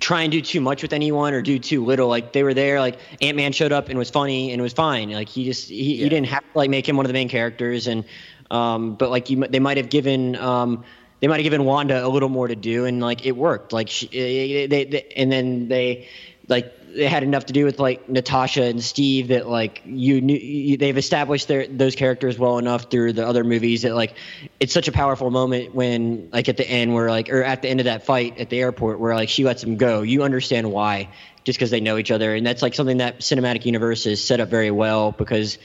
[0.00, 2.08] try and do too much with anyone or do too little.
[2.08, 4.72] Like, they were there, like, Ant Man showed up and was funny and it was
[4.72, 5.10] fine.
[5.10, 6.04] Like, he just, he, Yeah.
[6.04, 7.86] you didn't have to, like, make him one of the main characters.
[7.86, 8.04] And,
[8.50, 10.84] um, but, like, you, they might have given, um,
[11.20, 13.72] they might have given Wanda a little more to do, and like it worked.
[13.72, 16.08] Like she, they, they, they, and then they,
[16.48, 20.36] like they had enough to do with like Natasha and Steve that like you knew
[20.36, 24.14] you, they've established their those characters well enough through the other movies that like
[24.60, 27.68] it's such a powerful moment when like at the end where like or at the
[27.68, 30.02] end of that fight at the airport where like she lets him go.
[30.02, 31.08] You understand why
[31.44, 34.38] just because they know each other, and that's like something that cinematic universe is set
[34.40, 35.58] up very well because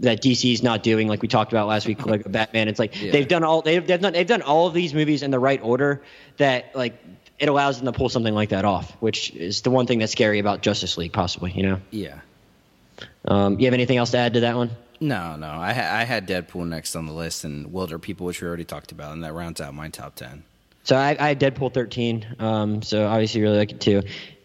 [0.00, 2.68] that DC's not doing, like we talked about last week, like Batman.
[2.68, 3.12] It's like Yeah.
[3.12, 5.60] they've done all they've, they've done they've done all of these movies in the right
[5.62, 6.02] order
[6.38, 7.02] that like
[7.38, 10.12] it allows them to pull something like that off, which is the one thing that's
[10.12, 11.52] scary about Justice League, possibly.
[11.52, 12.20] You know, Yeah.
[13.26, 14.70] um, you have anything else to add to that one?
[15.00, 15.48] No, no.
[15.48, 18.92] I, ha- I had Deadpool next on the list and Wilderpeople, which we already talked
[18.92, 20.42] about, and that rounds out my top 10.
[20.84, 24.02] So I, I had Deadpool 13, um, so obviously really like it too,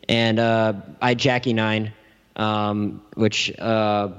[0.10, 1.94] and uh, I had Jackie 9,
[2.36, 4.10] um, which uh,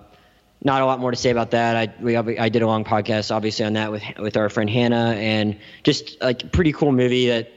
[0.63, 1.77] not a lot more to say about that.
[1.77, 5.15] I we I did a long podcast obviously on that with with our friend Hannah,
[5.19, 7.51] and just like pretty cool movie that.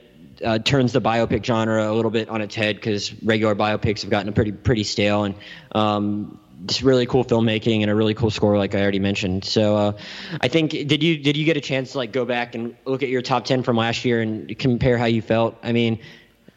[0.43, 4.09] Uh, turns the biopic genre a little bit on its head because regular biopics have
[4.09, 5.35] gotten pretty pretty stale and
[5.71, 9.45] um, just really cool filmmaking and a really cool score like I already mentioned.
[9.45, 9.91] So uh,
[10.41, 13.03] I think did you did you get a chance to like go back and look
[13.03, 15.55] at your top ten from last year and compare how you felt?
[15.63, 15.99] I mean,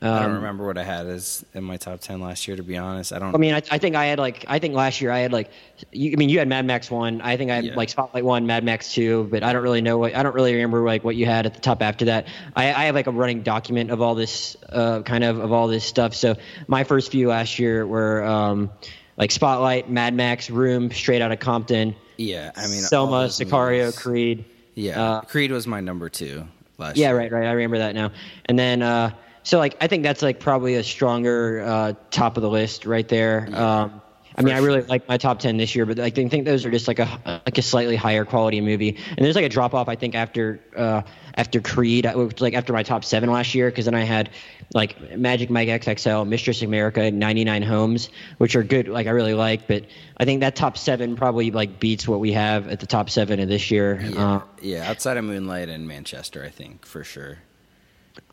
[0.00, 2.62] um, I don't remember what I had as in my top 10 last year, to
[2.62, 3.12] be honest.
[3.12, 3.34] I don't.
[3.34, 5.50] I mean, I, I think I had like I think last year I had like,
[5.92, 7.20] you, I mean, you had Mad Max one.
[7.20, 7.74] I think I had Yeah.
[7.74, 10.52] like Spotlight one, Mad Max two, but I don't really know what I don't really
[10.54, 12.26] remember like what you had at the top after that.
[12.54, 15.66] I, I have like a running document of all this uh, kind of of all
[15.66, 16.14] this stuff.
[16.14, 16.36] So
[16.68, 18.70] my first few last year were um,
[19.16, 24.44] like Spotlight, Mad Max, Room, Straight Outta Compton, yeah, I mean, Selma, Sicario, movies- Creed.
[24.74, 25.02] Yeah.
[25.02, 26.46] Uh, Creed was my number two
[26.78, 27.18] last Yeah, year.
[27.18, 27.46] right, right.
[27.46, 28.12] I remember that now.
[28.46, 29.10] And then, uh,
[29.48, 33.08] so like, I think that's like probably a stronger uh, top of the list right
[33.08, 33.48] there.
[33.50, 34.02] Um,
[34.36, 36.70] I mean, I really like my top ten this year, but I think, those are
[36.70, 38.90] just like a like a slightly higher quality movie.
[38.90, 41.00] And there's like a drop off, I think, after uh,
[41.34, 44.28] after Creed, uh, which like after my top seven last year, because then I had
[44.74, 48.86] like Magic Mike XXL, Mistress America, 99 Homes, which are good.
[48.86, 49.86] Like I really like, but
[50.18, 53.40] I think that top seven probably like beats what we have at the top seven
[53.40, 53.98] of this year.
[53.98, 57.38] Yeah, Uh, yeah, outside of Moonlight and Manchester, I think, for sure.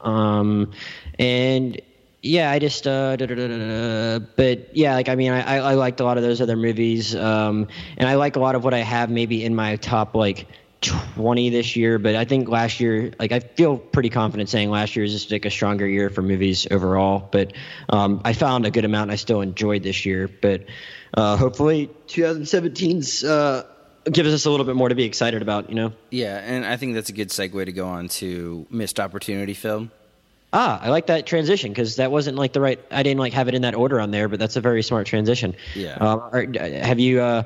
[0.01, 0.71] Um,
[1.17, 1.81] and
[2.21, 5.73] yeah, I just uh, da, da, da, but yeah, like I mean, I, I I
[5.75, 7.67] liked a lot of those other movies, um,
[7.97, 10.47] and I like a lot of what I have maybe in my top like.
[10.81, 14.95] 20 this year, but I think last year, like I feel pretty confident saying last
[14.95, 17.27] year is just like a stronger year for movies overall.
[17.31, 17.53] But
[17.89, 20.27] um, I found a good amount I still enjoyed this year.
[20.27, 20.65] But
[21.15, 23.65] uh, hopefully 2017's uh,
[24.11, 25.93] gives us a little bit more to be excited about, you know?
[26.11, 29.91] Yeah, and I think that's a good segue to go on to missed opportunity film.
[30.53, 32.79] Ah, I like that transition because that wasn't like the right.
[32.89, 35.05] I didn't like have it in that order on there, but that's a very smart
[35.07, 35.55] transition.
[35.75, 35.95] Yeah.
[35.95, 36.47] Um, are-
[36.85, 37.19] have you?
[37.21, 37.43] Uh,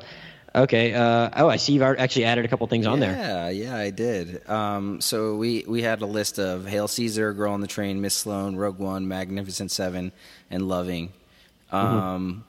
[0.53, 0.93] okay.
[0.93, 3.13] Uh, oh, I see you've actually added a couple things on there.
[3.13, 4.47] Yeah, yeah, I did.
[4.47, 8.13] Um, so we we had a list of Hail Caesar, Girl on the Train, Miss
[8.13, 10.11] Sloane, Rogue One, Magnificent Seven,
[10.51, 11.11] and Loving.
[11.71, 12.43] Um,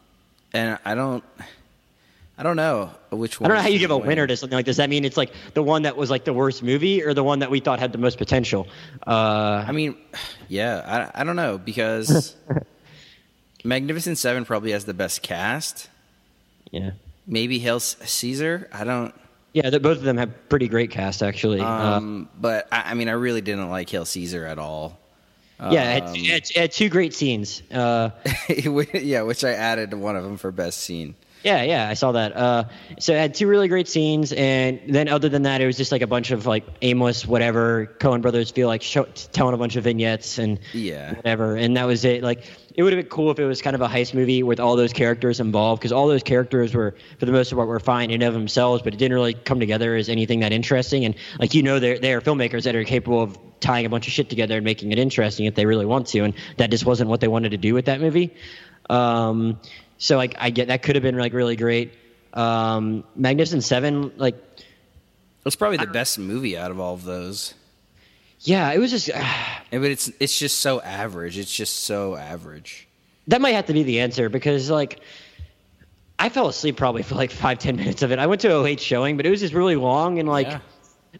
[0.53, 1.25] and I don't,
[2.40, 3.50] I don't know which one.
[3.50, 4.07] I don't know how you give a win.
[4.07, 4.76] winner to something like this.
[4.76, 7.22] Does that mean it's like the one that was like the worst movie, or the
[7.22, 8.66] one that we thought had the most potential?
[9.07, 9.94] Uh, I mean,
[10.48, 12.35] yeah, I, I don't know because
[13.64, 15.88] Magnificent Seven probably has the best cast.
[16.70, 16.92] yeah.
[17.26, 18.68] Maybe Hail Caesar.
[18.72, 19.14] I don't.
[19.53, 21.61] Yeah, both of them have pretty great cast actually.
[21.61, 24.98] Uh, Um, but I, I mean, I really didn't like Hail Caesar at all.
[25.61, 27.62] yeah, it, um, had, it, had- it had two great scenes.
[27.70, 28.11] Uh,
[28.94, 31.14] yeah, which I added one of them for best scene.
[31.42, 32.37] Yeah, yeah, I saw that.
[32.37, 32.64] Uh,
[32.98, 35.90] so it had two really great scenes, and then other than that, it was just
[35.90, 37.96] like a bunch of like aimless whatever.
[37.98, 41.14] Coen brothers feel like show, telling a bunch of vignettes and Yeah.
[41.14, 42.22] whatever, and that was it.
[42.22, 44.61] Like it would have been cool if it was kind of a heist movie with
[44.61, 48.11] all those characters involved, because all those characters were for the most part were fine
[48.11, 51.07] in and of themselves, but it didn't really come together as anything that interesting.
[51.07, 54.12] And like you know, they're they're filmmakers that are capable of tying a bunch of
[54.12, 57.09] shit together and making it interesting if they really want to, and that just wasn't
[57.09, 58.35] what they wanted to do with that movie.
[58.90, 59.59] Um,
[60.01, 61.95] so like I get that could have been like really great.
[62.35, 64.35] Um, Magnificent Seven, like
[65.47, 67.55] It's probably the best movie out of all of those.
[68.41, 69.09] Yeah, it was just.
[69.71, 71.39] but it's it's just so average.
[71.39, 72.89] It's just so average.
[73.29, 75.01] That might have to be the answer because like.
[76.19, 78.19] I fell asleep probably for like five ten minutes of it.
[78.19, 80.61] I went to a late showing, but it was just really long and like, Yeah.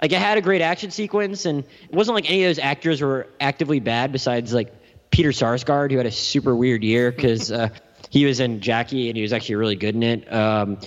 [0.03, 3.01] like it had a great action sequence, and it wasn't like any of those actors
[3.01, 4.13] were actively bad.
[4.13, 4.71] Besides like
[5.11, 7.71] Peter Sarsgaard, who had a super weird year because uh,
[8.11, 10.33] he was in Jackie and he was actually really good in it.
[10.33, 10.79] Um,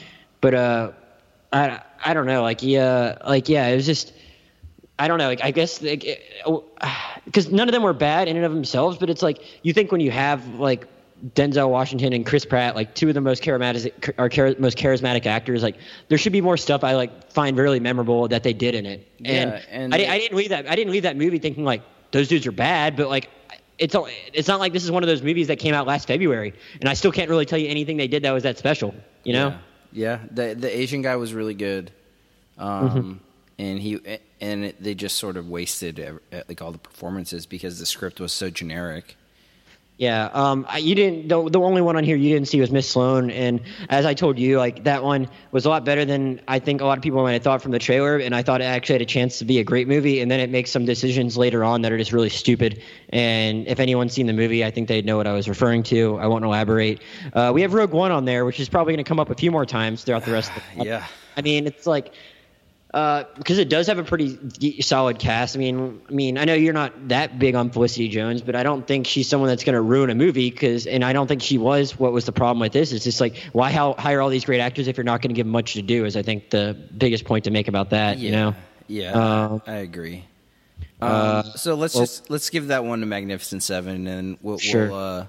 [0.42, 0.92] but uh,
[1.52, 4.14] I I don't know, like yeah, like yeah, it was just.
[5.00, 5.26] I don't know.
[5.26, 9.24] Like, I guess because none of them were bad in and of themselves, but it's
[9.24, 10.88] like you think when you have like
[11.36, 15.26] Denzel Washington and Chris Pratt, like two of the most charismatic, are char- most charismatic
[15.26, 15.64] actors.
[15.64, 15.78] Like
[16.10, 19.08] there should be more stuff I like find really memorable that they did in it.
[19.26, 20.70] And, Yeah, and I, I didn't leave that.
[20.70, 21.82] I didn't leave that movie thinking like
[22.12, 23.30] those dudes are bad, but like
[23.80, 26.08] it's all- it's not like this is one of those movies that came out last
[26.08, 28.94] February, and I still can't really tell you anything they did that was that special.
[29.24, 29.48] You know?
[29.50, 29.58] Yeah,
[29.92, 30.20] yeah.
[30.32, 31.92] The the Asian guy was really good,
[32.58, 33.14] um, Mm-hmm.
[33.60, 34.00] and he
[34.42, 38.34] and it, they just sort of wasted like all the performances because the script was
[38.34, 39.16] so generic.
[40.04, 41.30] Yeah, um, I- you didn't.
[41.30, 44.14] The, the only one on here you didn't see was Miss Sloane, and as I
[44.14, 47.04] told you, like that one was a lot better than I think a lot of
[47.04, 48.18] people might have thought from the trailer.
[48.18, 50.42] And I thought it actually had a chance to be a great movie, and then
[50.42, 52.82] it makes some decisions later on that are just really stupid.
[53.12, 56.18] And if anyone's seen the movie, I think they'd know what I was referring to.
[56.18, 57.02] I won't elaborate.
[57.34, 59.36] Uh, we have Rogue One on there, which is probably going to come up a
[59.36, 60.84] few more times throughout the rest of the.
[60.86, 61.06] Yeah.
[61.38, 62.14] I mean, it's like
[62.94, 65.56] uh, because it does have a pretty d- solid cast.
[65.56, 68.62] I mean, I mean, I know you're not that big on Felicity Jones, but I
[68.64, 70.52] don't think she's someone that's going to ruin a movie.
[70.52, 71.98] Because, and I don't think she was.
[71.98, 72.92] What was the problem with this?
[72.92, 75.36] It's just like, why how, hire all these great actors if you're not going to
[75.36, 76.06] give them much to do?
[76.06, 78.20] Is I think the biggest point to make about that.
[78.20, 78.56] Yeah, You know,
[78.88, 80.26] yeah, Uh, I agree.
[81.02, 84.88] Um, so let's just let's give that one to Magnificent Seven, and we'll Sure.
[84.88, 85.26] we'll, uh,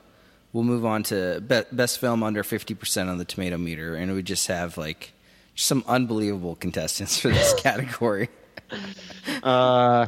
[0.53, 4.15] we'll move on to be- best film under fifty percent on the Tomato Meter, and
[4.15, 5.14] we just have like
[5.55, 8.29] some unbelievable contestants for this category.
[9.43, 10.07] Uh,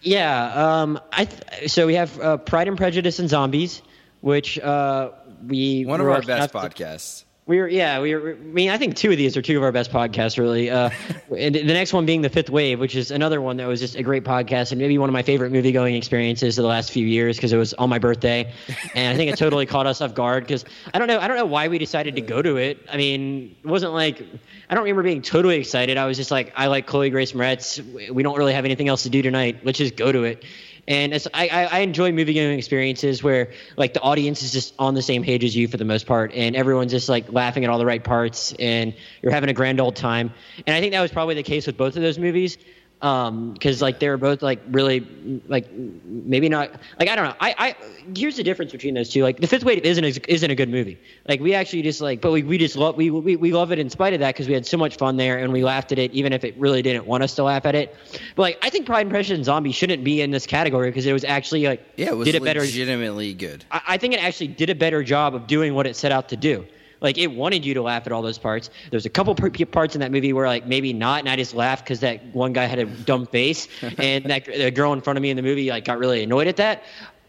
[0.00, 0.80] yeah.
[0.82, 3.82] Um, I th- so we have uh, Pride and Prejudice and Zombies,
[4.20, 5.10] which uh,
[5.46, 7.24] we One of our best enough to- podcasts.
[7.44, 8.34] We were, yeah, we were.
[8.34, 10.70] I mean, I think two of these are two of our best podcasts, really.
[10.70, 10.90] Uh,
[11.36, 13.96] and the next one being the Fifth Wave, which is another one that was just
[13.96, 16.92] a great podcast and maybe one of my favorite movie going experiences of the last
[16.92, 18.52] few years because it was on my birthday,
[18.94, 21.36] and I think it totally caught us off guard because I don't know, I don't
[21.36, 22.78] know why we decided to go to it.
[22.88, 24.24] I mean, it wasn't like
[24.70, 25.96] I don't remember being totally excited.
[25.96, 28.08] I was just like, I like Chloe Grace Moretz.
[28.08, 29.62] We don't really have anything else to do tonight.
[29.64, 30.44] Let's just go to it.
[30.88, 34.94] And I, I I enjoy movie going experiences where like the audience is just on
[34.94, 37.70] the same page as you for the most part, and everyone's just like laughing at
[37.70, 38.92] all the right parts, and
[39.22, 40.32] you're having a grand old time.
[40.66, 42.58] And I think that was probably the case with both of those movies,
[43.02, 45.00] Um, because like they were both like really
[45.48, 47.34] like maybe not like I don't know.
[47.40, 47.76] I, I
[48.16, 49.24] here's the difference between those two.
[49.24, 51.00] Like the Fifth Wave isn't a, isn't a good movie.
[51.28, 53.80] Like we actually just like, but we, we just love we, we we love it
[53.80, 55.98] in spite of that because we had so much fun there and we laughed at
[55.98, 57.92] it even if it really didn't want us to laugh at it.
[58.36, 61.04] But like I think Pride and Prejudice and Zombie shouldn't be in this category because
[61.04, 62.60] it was actually like Yeah, it was did it better.
[62.60, 63.64] legitimately good.
[63.72, 66.28] I, I think it actually did a better job of doing what it set out
[66.28, 66.64] to do.
[67.02, 68.70] Like it wanted you to laugh at all those parts.
[68.90, 71.84] There's a couple parts in that movie where like maybe not, and I just laughed
[71.84, 75.22] because that one guy had a dumb face, and that the girl in front of
[75.22, 76.84] me in the movie like got really annoyed at that.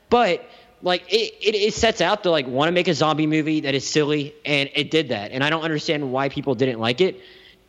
[0.09, 0.47] But
[0.83, 3.73] like it, it, it sets out to like want to make a zombie movie that
[3.73, 5.31] is silly, and it did that.
[5.31, 7.19] And I don't understand why people didn't like it.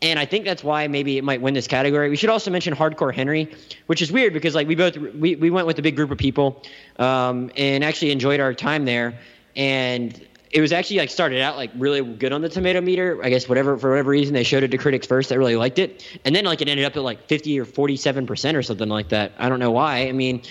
[0.02, 2.10] And I think that's why maybe it might win this category.
[2.10, 3.54] We should also mention Hardcore Henry,
[3.86, 6.18] which is weird because like we both we, we went with a big group of
[6.18, 6.62] people,
[6.98, 9.18] um, and actually enjoyed our time there.
[9.56, 10.20] And
[10.54, 13.20] it was actually like started out like really good on the tomato meter.
[13.24, 15.80] I guess whatever for whatever reason they showed it to critics first that really liked
[15.80, 18.62] it, and then like it ended up at like fifty or forty seven percent or
[18.62, 19.32] something like that.
[19.36, 20.06] I don't know why.
[20.06, 20.42] I mean,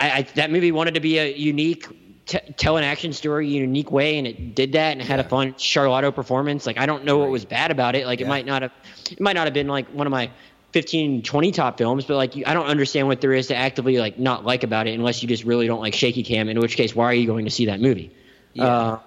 [0.00, 1.86] I, I that movie wanted to be a unique.
[2.26, 5.06] T- tell an action story in a unique way, and it did that, and it
[5.06, 6.66] had a fun Sharlto performance.
[6.66, 8.06] Like I don't know what was bad about it.
[8.06, 8.72] Like it might not have,
[9.12, 10.30] it might not have been like one of my
[10.72, 13.98] 15, 20 top films, but like you, I don't understand what there is to actively
[13.98, 16.48] like not like about it unless you just really don't like shaky cam.
[16.48, 18.10] In which case, why are you going to see that movie?
[18.54, 18.64] Yeah.
[18.66, 19.00] Uh,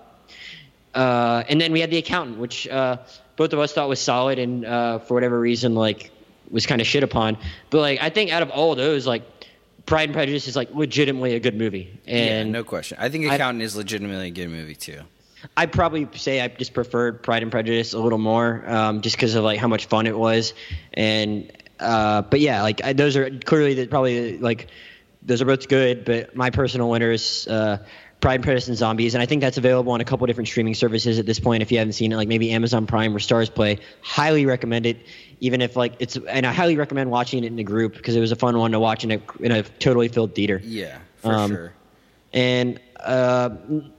[0.93, 2.97] uh, and then we had the accountant, which uh,
[3.35, 6.11] both of us thought was solid, and uh, for whatever reason, like
[6.49, 7.37] was kind of shit upon.
[7.69, 9.23] But like I think out of all those, like
[9.85, 12.97] Pride and Prejudice is like legitimately a good movie, yeah, and no question.
[12.99, 15.01] I think I- Accountant is legitimately a good movie too.
[15.55, 19.35] I'd probably say I just preferred Pride and Prejudice a little more, um, just because
[19.35, 20.53] of like how much fun it was,
[20.93, 24.67] and uh, but yeah, like I, those are clearly the, probably like
[25.21, 27.77] those are both good, but my personal winner is uh,
[28.19, 30.73] Pride and Prejudice and Zombies, and I think that's available on a couple different streaming
[30.73, 31.61] services at this point.
[31.61, 34.97] If you haven't seen it, like maybe Amazon Prime or Stars Play, highly recommend it.
[35.39, 38.19] Even if like it's, and I highly recommend watching it in a group because it
[38.19, 40.59] was a fun one to watch in a in a totally filled theater.
[40.63, 41.73] Yeah, for Um, sure.
[42.33, 43.49] And uh,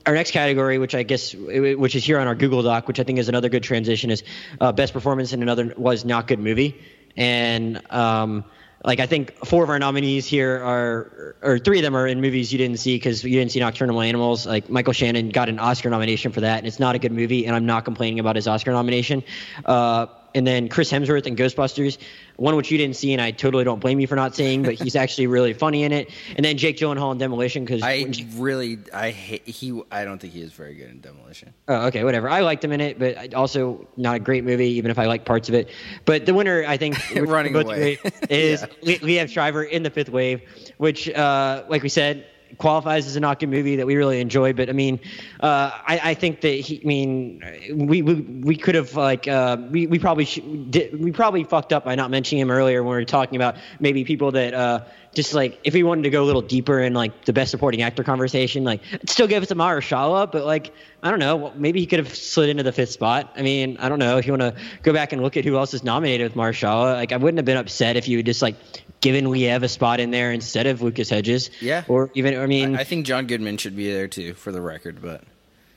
[0.05, 3.03] our next category, which I guess which is here on our Google Doc, which I
[3.03, 4.23] think is another good transition, is
[4.59, 6.79] uh, best performance in another was not good movie.
[7.15, 8.43] and um,
[8.83, 12.21] like I think four of our nominees here are, or three of them are in
[12.21, 14.45] movies you didn't see because you didn't see Nocturnal Animals.
[14.45, 17.45] Like Michael Shannon got an Oscar nomination for that, and it's not a good movie,
[17.45, 19.23] and I'm not complaining about his Oscar nomination.
[19.65, 21.97] Uh, and then Chris Hemsworth in Ghostbusters,
[22.35, 24.75] one which you didn't see, and I totally don't blame you for not seeing, but
[24.75, 26.09] he's actually really funny in it.
[26.35, 30.33] And then Jake Gyllenhaal in Demolition because I really I hate he I don't think
[30.33, 31.53] he is very good in Demolition.
[31.67, 32.29] Oh, okay, whatever.
[32.29, 35.25] I liked him in it, but also not a great movie, even if I like
[35.25, 35.69] parts of it.
[36.05, 38.95] But the winner, I think, running away is yeah.
[38.97, 40.41] Liev Schreiber in the Fifth Wave,
[40.77, 42.25] which, uh, like we said,
[42.57, 44.53] qualifies as a good movie that we really enjoy.
[44.53, 44.99] But I mean,
[45.39, 46.81] uh, I, I, think that he.
[46.83, 51.11] I mean, we we, we could have like uh, we we probably sh- did, we
[51.11, 54.31] probably fucked up by not mentioning him earlier when we were talking about maybe people
[54.31, 54.83] that uh,
[55.13, 57.81] just like if we wanted to go a little deeper in like the best supporting
[57.81, 61.85] actor conversation, like still give it to Mahershala, but like I don't know, maybe he
[61.85, 63.31] could have slid into the fifth spot.
[63.35, 65.57] I mean, I don't know if you want to go back and look at who
[65.57, 66.93] else is nominated with Mahershala.
[66.95, 68.55] Like I wouldn't have been upset if you just like
[69.01, 71.49] given we have a spot in there instead of Lucas Hedges.
[71.61, 71.83] Yeah.
[71.87, 74.61] Or even, I mean, I, I think John Goodman should be there too, for the
[74.61, 75.01] record.
[75.01, 75.23] But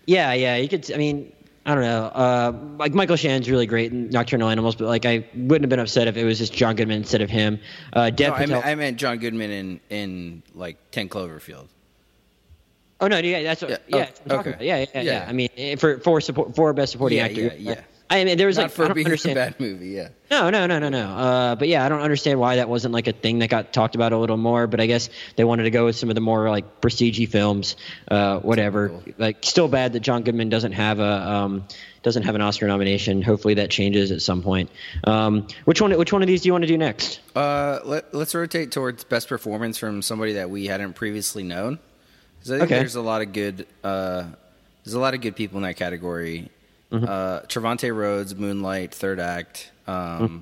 [0.06, 0.90] yeah, yeah, you could.
[0.92, 1.32] I mean,
[1.64, 2.04] I don't know.
[2.06, 5.78] Uh, like Michael Shannon's really great in Nocturnal Animals, but like I wouldn't have been
[5.78, 7.60] upset if it was just John Goodman instead of him.
[7.92, 11.68] Uh, no, I, meant, I meant John Goodman in in like Ten Cloverfield.
[13.00, 14.56] Oh no, yeah, that's what, yeah, yeah, oh, okay.
[14.60, 17.52] yeah, yeah, yeah, yeah, I mean, for for support for best supporting yeah, actor, yeah,
[17.58, 17.80] yeah.
[18.12, 19.38] I mean, there was Not like for I don't being understand.
[19.38, 19.88] a bad movie.
[19.88, 20.08] Yeah.
[20.30, 21.06] No, no, no, no, no.
[21.16, 23.94] Uh, but yeah, I don't understand why that wasn't like a thing that got talked
[23.94, 24.66] about a little more.
[24.66, 27.76] But I guess they wanted to go with some of the more like prestige films,
[28.10, 28.90] uh, whatever.
[28.90, 29.02] Cool.
[29.18, 31.64] Like, still bad that John Goodman doesn't have a um,
[32.02, 33.22] doesn't have an Oscar nomination.
[33.22, 34.70] Hopefully that changes at some point.
[35.04, 35.96] Um, which one?
[35.96, 37.20] Which one of these do you want to do next?
[37.34, 41.78] Uh, let, us rotate towards best performance from somebody that we hadn't previously known.
[42.38, 42.78] Because I think Okay.
[42.80, 43.66] there's a lot of good.
[43.84, 44.24] Uh,
[44.84, 46.50] there's a lot of good people in that category.
[46.92, 47.04] Mm-hmm.
[47.08, 49.70] Uh, Trevante Rhodes, Moonlight, Third Act.
[49.86, 50.38] Um, Mm-hmm.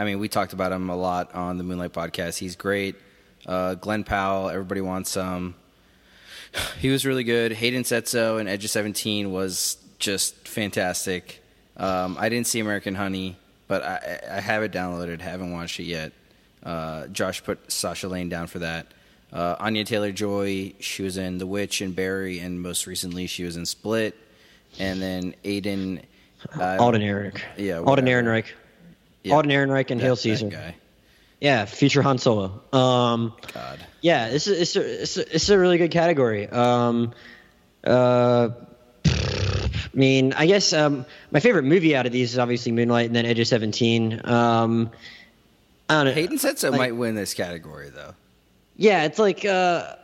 [0.00, 2.38] I mean, we talked about him a lot on the Moonlight podcast.
[2.38, 2.94] He's great.
[3.46, 5.54] Uh, Glen Powell, everybody wants some.
[6.78, 7.52] He was really good.
[7.52, 11.42] Hayden Szeto and Edge of Seventeen was just fantastic.
[11.76, 13.36] Um, I didn't see American Honey,
[13.66, 15.20] but I, I have it downloaded.
[15.20, 16.12] Haven't watched it yet.
[16.62, 18.86] Uh, Josh put Sasha Lane down for that.
[19.32, 23.44] Uh, Anya Taylor Joy, she was in The Witch and Barry, and most recently she
[23.44, 24.16] was in Split.
[24.78, 26.02] And then Aiden.
[26.58, 27.40] Uh, Alden Ehrenreich.
[27.56, 28.08] Yeah, Alden whatever.
[28.22, 28.46] Ehrenreich.
[29.24, 29.34] Yeah.
[29.34, 30.48] Alden Ehrenreich and Hail that Caesar.
[30.48, 30.74] guy.
[31.40, 32.60] Yeah, feature Han Solo.
[32.72, 33.80] Um, God.
[34.00, 36.48] Yeah, this is it's a, it's a, it's a really good category.
[36.48, 37.12] Um,
[37.84, 38.50] uh,
[39.04, 43.16] I mean, I guess um, my favorite movie out of these is obviously Moonlight and
[43.16, 44.20] then Edge of Seventeen.
[44.24, 44.90] Um,
[45.88, 46.12] I don't know.
[46.12, 48.14] Hayden Szeto Like- might win this category, though.
[48.76, 49.94] Yeah, it's like uh,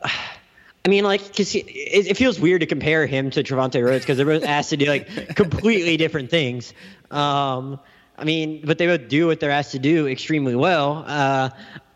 [0.85, 4.19] I mean, like, because it, it feels weird to compare him to Trevante Rhodes because
[4.19, 6.75] they're both asked to do like completely different things.
[7.11, 7.81] Um,
[8.19, 11.05] I mean, but they both do what they're asked to do extremely well.
[11.07, 11.51] Uh,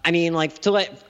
[0.05, 1.05] I mean, like to let.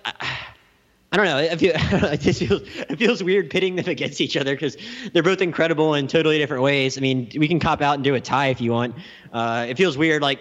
[1.11, 1.38] I don't know.
[1.38, 4.77] It, feel, it just feels it feels weird pitting them against each other because
[5.12, 6.99] they're both incredible in totally different ways.
[6.99, 8.97] I mean, we can cop out and do a tie if you want.
[9.33, 10.41] Uh, it feels weird like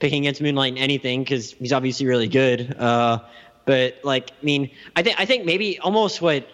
[0.00, 2.76] picking against Moonlight in anything because he's obviously really good.
[2.78, 3.20] Uh,
[3.64, 6.46] but like, I mean, I think I think maybe almost what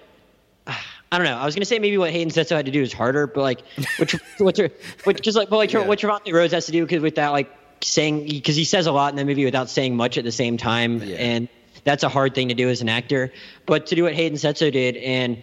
[1.13, 1.37] I don't know.
[1.37, 3.61] I was gonna say maybe what Hayden Szeto had to do is harder, but like,
[3.99, 4.59] what what
[5.05, 5.87] what just like, but like Yeah.
[5.87, 7.51] what Trevante Rhodes has to do because with that like
[7.83, 10.57] saying because he says a lot in the movie without saying much at the same
[10.57, 11.17] time, Yeah.
[11.17, 11.49] and
[11.83, 13.33] that's a hard thing to do as an actor.
[13.67, 15.43] But to do what Hayden Szeto did, and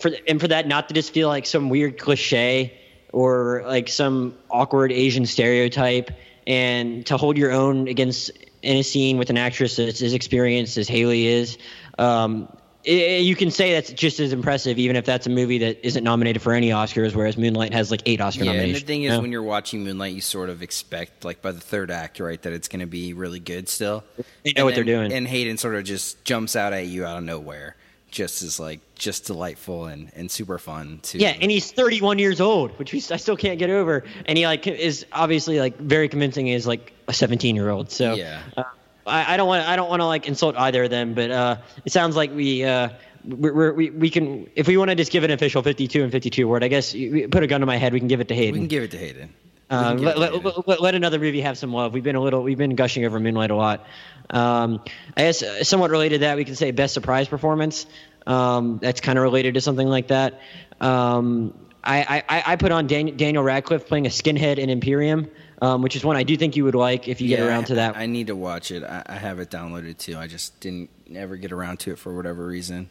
[0.00, 2.72] for and for that not to just feel like some weird cliche
[3.12, 6.10] or like some awkward Asian stereotype,
[6.46, 8.30] and to hold your own against
[8.62, 11.58] in a scene with an actress that's as experienced as Hailee is.
[11.98, 12.48] Um,
[12.86, 16.02] i you can say that's just as impressive, even if that's a movie that isn't
[16.04, 18.82] nominated for any Oscars, whereas Moonlight has like eight Oscar Yeah, and nominations.
[18.82, 19.20] the thing is, know?
[19.20, 22.52] when you're watching Moonlight, you sort of expect, like by the third act, right, that
[22.52, 24.02] it's going to be really good still.
[24.44, 25.12] They know And what they're doing.
[25.12, 27.76] And Hayden sort of just jumps out at you out of nowhere,
[28.10, 31.18] just as like just delightful and, and super fun too.
[31.18, 34.04] Yeah, and he's 31 years old, which we, I still can't get over.
[34.26, 37.90] And he like is obviously like very convincing as like a 17 year old.
[37.90, 38.40] So Yeah.
[38.56, 38.64] uh,
[39.06, 41.56] I, I don't want I don't want to like insult either of them, but uh,
[41.84, 42.64] it sounds like we.
[42.64, 42.90] Uh,
[43.22, 46.10] we're, we're, we we can if we want to just give an official 52 and
[46.10, 46.64] 52 award.
[46.64, 47.92] I guess put a gun to my head.
[47.92, 48.54] We can give it to Hayden.
[48.54, 49.34] we can give it to Hayden.
[49.70, 51.94] Um, let, let, let, let another movie have some love.
[51.94, 53.86] We've been a little, we've been gushing over Moonlight a lot.
[54.28, 54.82] Um,
[55.16, 57.86] I guess uh, somewhat related to that, we can say best surprise performance.
[58.26, 60.40] Um, that's kind of related to something like that.
[60.80, 61.54] Um,
[61.84, 65.30] I, I, I put on Dan, Daniel Radcliffe playing a skinhead in Imperium,
[65.60, 67.76] um, which is one I do think you would like if you get around to
[67.76, 67.96] that.
[67.96, 68.82] I, I need to watch it.
[68.82, 70.16] I, I have it downloaded too.
[70.16, 72.88] I just didn't ever get around to it for whatever reason.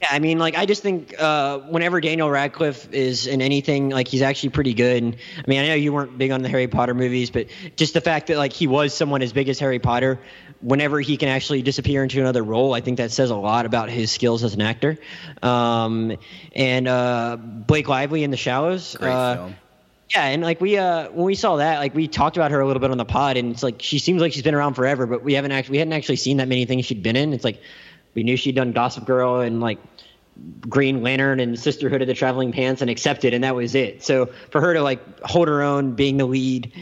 [0.00, 4.06] Yeah, I mean, like I just think uh, whenever Daniel Radcliffe is in anything, like
[4.06, 5.02] he's actually pretty good.
[5.02, 7.94] And I mean, I know you weren't big on the Harry Potter movies, but just
[7.94, 10.20] the fact that like he was someone as big as Harry Potter,
[10.60, 13.90] whenever he can actually disappear into another role, I think that says a lot about
[13.90, 14.98] his skills as an actor.
[15.42, 16.16] Um,
[16.54, 18.96] and uh, Blake Lively in The Shallows.
[19.00, 19.56] Great uh, film.
[20.10, 22.66] Yeah, and like we uh when we saw that, like we talked about her a
[22.66, 25.06] little bit on the pod, and it's like she seems like she's been around forever,
[25.06, 27.32] but we haven't actually we hadn't actually seen that many things she'd been in.
[27.32, 27.60] It's like
[28.14, 29.78] we knew she'd done Gossip Girl and like
[30.60, 34.02] Green Lantern and Sisterhood of the Traveling Pants and accepted, and that was it.
[34.02, 36.72] So for her to like hold her own, being the lead,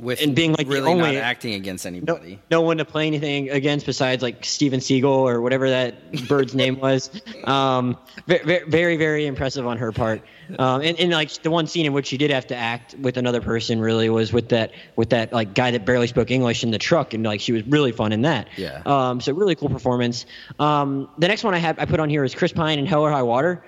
[0.00, 2.38] With and being, like, the really only- not acting against no, anybody.
[2.52, 6.78] no one to play anything against besides like Steven Seagal or whatever that bird's name
[6.80, 7.10] was.
[7.44, 7.96] Um,
[8.26, 10.22] very, very, very impressive on her part.
[10.58, 13.16] Um, and, and like the one scene in which she did have to act with
[13.16, 16.70] another person really was with that with that like guy that barely spoke English in
[16.70, 18.48] the truck, and like she was really fun in that.
[18.56, 18.80] Yeah.
[18.86, 20.24] Um, so really cool performance.
[20.58, 23.02] Um, the next one I have I put on here is Chris Pine in Hell
[23.02, 23.62] or High Water.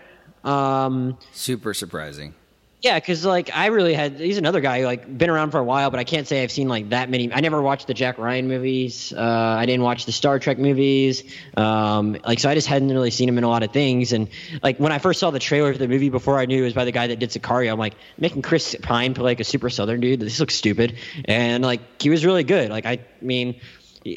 [0.44, 2.34] Um, Super surprising.
[2.82, 5.90] Yeah, because like I really had he's another guy like been around for a while,
[5.90, 7.30] but I can't say I've seen like that many.
[7.30, 9.12] I never watched the Jack Ryan movies.
[9.12, 11.22] Uh, I didn't watch the Star Trek movies.
[11.58, 14.14] Um, like so, I just hadn't really seen him in a lot of things.
[14.14, 14.28] And
[14.62, 16.74] like when I first saw the trailer for the movie before I knew it was
[16.74, 19.68] by the guy that did Sicario, I'm like making Chris Pine play like a super
[19.68, 20.20] Southern dude.
[20.20, 20.96] This looks stupid.
[21.26, 22.70] And like he was really good.
[22.70, 23.60] Like I mean,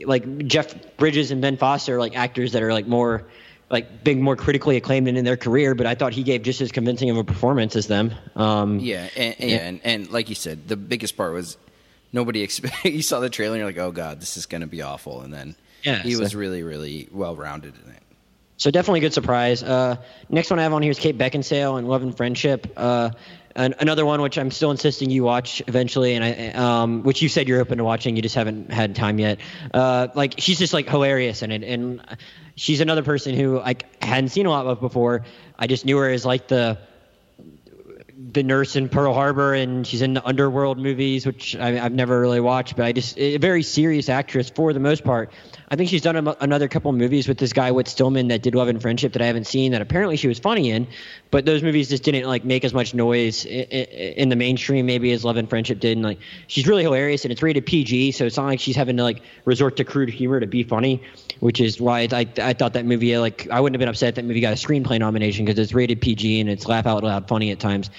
[0.06, 3.28] like Jeff Bridges and Ben Foster are like actors that are like more
[3.74, 6.62] like being more critically acclaimed and in their career, but I thought he gave just
[6.62, 8.14] as convincing of a performance as them.
[8.36, 11.58] Um, Yeah, and, yeah, and, and like you said, the biggest part was
[12.14, 12.86] nobody expect.
[12.86, 15.22] you saw the trailer and you're like, oh god, this is going to be awful,
[15.22, 18.00] and then Yeah, he so- was really, really well rounded in it.
[18.58, 19.64] So definitely a good surprise.
[19.64, 19.98] Uh,
[20.30, 22.72] next one I have on here is Kate Beckinsale and Love and Friendship.
[22.78, 23.10] Uh,
[23.56, 27.30] an, another one which I'm still insisting you watch eventually, and I, um, which you
[27.30, 29.40] said you're open to watching, you just haven't had time yet.
[29.74, 32.02] Uh, like she's just like hilarious in it, and
[32.56, 35.26] she's another person who I hadn't seen a lot of before.
[35.58, 36.80] I just knew her as like the
[38.32, 42.20] the nurse in Pearl Harbor, and she's in the Underworld movies, which I, I've never
[42.20, 42.76] really watched.
[42.76, 45.32] But I just a very serious actress for the most part.
[45.74, 48.54] I think she's done a, another couple movies with this guy Whit Stillman that did
[48.54, 49.72] Love and Friendship that I haven't seen.
[49.72, 50.86] That apparently she was funny in,
[51.32, 55.12] but those movies just didn't like make as much noise in, in the mainstream maybe
[55.14, 55.98] as Love and Friendship did.
[55.98, 58.98] And like she's really hilarious, and it's rated PG, so it's not like she's having
[58.98, 61.02] to like resort to crude humor to be funny,
[61.40, 64.26] which is why I I thought that movie like I wouldn't have been upset that
[64.26, 67.50] movie got a screenplay nomination because it's rated PG and it's laugh out loud funny
[67.50, 67.90] at times.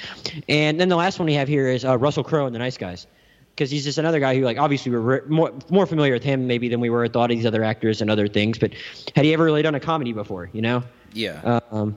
[0.49, 2.79] And then the last one we have here is uh, Russell Crowe and the Nice
[2.79, 3.09] Guys
[3.55, 6.47] because he's just another guy who, like, obviously we're re- more more familiar with him
[6.47, 8.59] maybe than we were with a lot of these other actors and other things.
[8.59, 8.73] But
[9.15, 10.51] had he ever really done a comedy before?
[10.53, 10.83] You know?
[11.13, 11.97] Yeah, Um,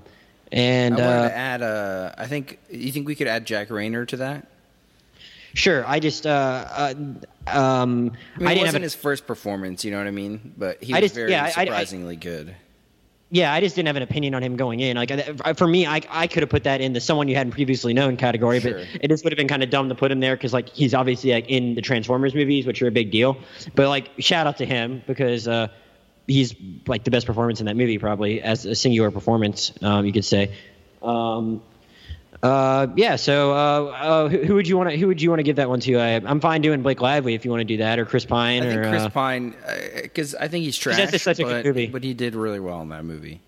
[0.51, 1.61] and I wanted uh, to add.
[1.63, 4.47] Uh, I think you think we could add Jack Reynor to that.
[5.55, 6.93] sure, I just uh, uh,
[7.47, 10.05] um, I, mean, I it didn't have wasn't a, his first performance, you know what
[10.05, 10.53] I mean?
[10.55, 12.55] But he I was just- very yeah, I- I- I- surprisingly good.
[13.29, 14.95] Yeah, I just didn't have an opinion on him going in.
[14.95, 17.93] Like for me, I I could have put that in the someone you hadn't previously
[17.93, 18.73] known category, Sure.
[18.73, 20.69] but it just would have been kind of dumb to put him there because like
[20.69, 23.37] he's obviously like in the Transformers movies, which are a big deal.
[23.75, 25.67] But like shout out to him because uh,
[26.25, 26.55] he's
[26.87, 30.25] like the best performance in that movie probably as a singular performance, um, you could
[30.25, 30.53] say.
[31.01, 31.61] Um,
[32.43, 33.15] uh, yeah.
[33.15, 35.55] So, uh, uh, who, who would you want to who would you want to give
[35.57, 35.95] that one to?
[35.97, 38.63] I, I'm fine doing Blake Lively if you want to do that, or Chris Pine,
[38.63, 39.55] I think or Chris uh, Pine,
[40.01, 41.87] because I think he's trash, that's such a good but, movie.
[41.87, 43.41] but he did really well in that movie.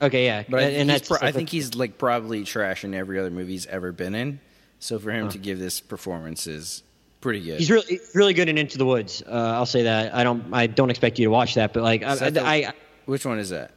[0.00, 0.44] okay, yeah.
[0.48, 2.94] But I, and think he's that's pro- I like- think he's like probably trash in
[2.94, 4.40] every other movie he's ever been in.
[4.78, 6.82] So for him to give this performance is
[7.22, 7.58] pretty good.
[7.58, 9.22] He's really really good in Into the Woods.
[9.26, 10.14] Uh, I'll say that.
[10.14, 12.54] I don't I don't expect you to watch that, but like I, that the- I,
[12.54, 12.72] I
[13.06, 13.72] Which one is that?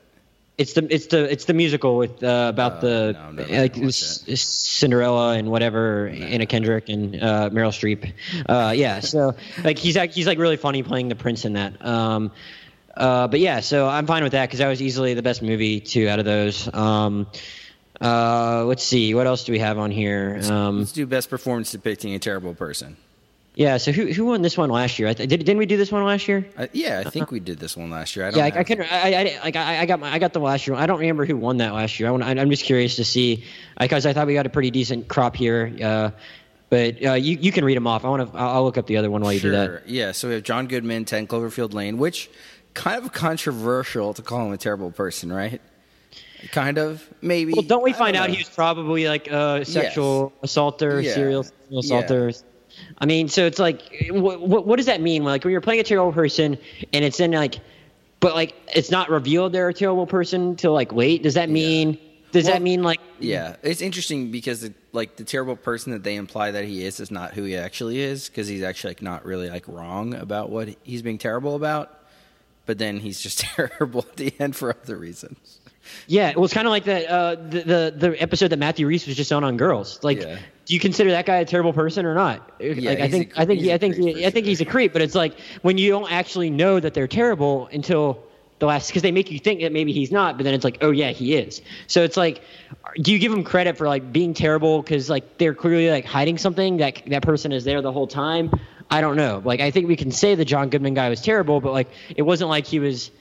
[0.59, 3.75] It's the it's the it's the musical with uh, about Uh, the no, I'm like
[3.93, 8.11] C- Cinderella and whatever Anna Kendrick and uh, Meryl Streep.
[8.47, 9.33] Uh, yeah, so
[9.63, 11.83] like he's act- he's like really funny playing the prince in that.
[11.83, 12.31] Um,
[12.95, 15.79] uh, but yeah, so I'm fine with that because that was easily the best movie
[15.79, 16.71] too out of those.
[16.73, 17.27] Um,
[18.01, 20.39] uh, let's see, what else do we have on here?
[20.49, 22.95] Um, Let's do best performance depicting a terrible person.
[23.59, 25.09] Yeah, so who who won this one last year?
[25.09, 26.47] I th- did didn't we do this one last year?
[26.57, 28.25] Uh, yeah, I think we did this one last year.
[28.25, 28.81] I don't Yeah, I, I can.
[28.81, 30.77] I, I, like I, I got my, I got the last year.
[30.77, 32.07] I don't remember who won that last year.
[32.07, 33.43] I want, I'm just curious to see
[33.77, 35.75] because I thought we got a pretty decent crop here.
[35.83, 36.11] Uh,
[36.69, 38.05] but uh, you you can read them off.
[38.05, 38.37] I want to.
[38.37, 39.89] I'll look up the other one while you do that.
[39.89, 42.29] Yeah, so we have John Goodman, 10 Cloverfield Lane, which
[42.73, 45.59] kind of controversial to call him a terrible person, right?
[46.53, 47.51] Kind of, maybe.
[47.51, 48.35] Well, don't we find out know.
[48.35, 51.13] he was probably like a sexual assaulter, Yeah.
[51.13, 52.31] serial sexual Yeah.
[52.99, 55.23] I mean, so it's like, what, what, what does that mean?
[55.23, 56.57] Like when you're playing a terrible person
[56.93, 57.59] and it's in like,
[58.19, 61.23] but like it's not revealed they're a terrible person till like wait.
[61.23, 61.97] Does that mean?
[62.31, 62.99] Does Well, that mean like?
[63.19, 66.99] Yeah, it's interesting because the, like the terrible person that they imply that he is
[66.99, 70.49] is not who he actually is because he's actually like not really like wrong about
[70.49, 71.97] what he's being terrible about,
[72.65, 75.58] but then he's just terrible at the end for other reasons.
[76.07, 79.05] Yeah, it was kind of like that uh, the, the the episode that Matthew Rhys
[79.07, 79.99] was just on on Girls.
[80.03, 80.37] Like, Yeah.
[80.65, 82.51] do you consider that guy a terrible person or not?
[82.59, 84.65] like, I think a- I think he's a I think creep I think he's a
[84.65, 84.93] creep.
[84.93, 88.23] But it's like when you don't actually know that they're terrible until
[88.59, 90.79] the last because they make you think that maybe he's not, but then it's like,
[90.81, 91.61] oh yeah, he is.
[91.87, 92.41] So it's like,
[93.01, 96.37] do you give him credit for like being terrible because like they're clearly like hiding
[96.37, 98.51] something that that person is there the whole time?
[98.91, 99.41] I don't know.
[99.45, 102.23] Like I think we can say the John Goodman guy was terrible, but like it
[102.23, 103.11] wasn't like he was.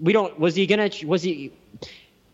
[0.00, 0.38] We don't.
[0.38, 0.90] Was he gonna?
[1.06, 1.52] Was he?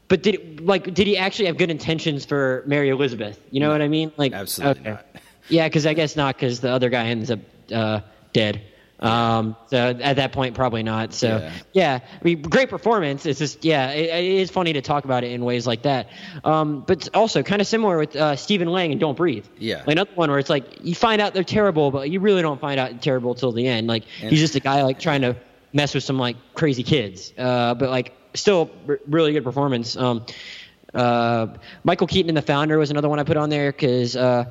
[0.08, 3.38] But did like did he actually have good intentions for Mary Elizabeth?
[3.50, 4.10] You know what I mean?
[4.16, 4.90] Like Absolutely okay.
[4.90, 5.06] not.
[5.50, 7.38] Yeah, because I guess not, because the other guy ends up
[7.74, 8.00] uh,
[8.34, 8.60] dead.
[9.00, 11.14] Um, so at that point, probably not.
[11.14, 11.52] So Yeah.
[11.72, 13.24] yeah, I mean, great performance.
[13.24, 16.08] It's just yeah, it, it is funny to talk about it in ways like that.
[16.44, 19.46] Um, but also kind of similar with uh, Stephen Lang and Don't Breathe.
[19.58, 19.78] Yeah.
[19.78, 22.60] like another one where it's like you find out they're terrible, but you really don't
[22.60, 23.86] find out terrible till the end.
[23.86, 25.34] Like And- he's just a guy like trying to
[25.72, 29.96] mess with some like crazy kids, uh, but like still r- really good performance.
[29.96, 30.24] Um,
[30.94, 31.48] uh,
[31.84, 34.46] Michael Keaton in The Founder was another one I put on there because uh,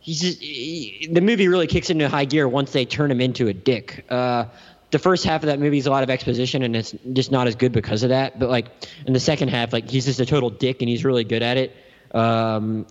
[0.00, 3.48] he's just, he- the movie really kicks into high gear once they turn him into
[3.48, 4.04] a dick.
[4.08, 4.46] Uh,
[4.90, 7.46] the first half of that movie is a lot of exposition and it's just not
[7.46, 8.38] as good because of that.
[8.38, 8.66] But like
[9.06, 11.56] in the second half, like he's just a total dick and he's really good at
[11.56, 11.74] it.
[12.14, 12.86] Um,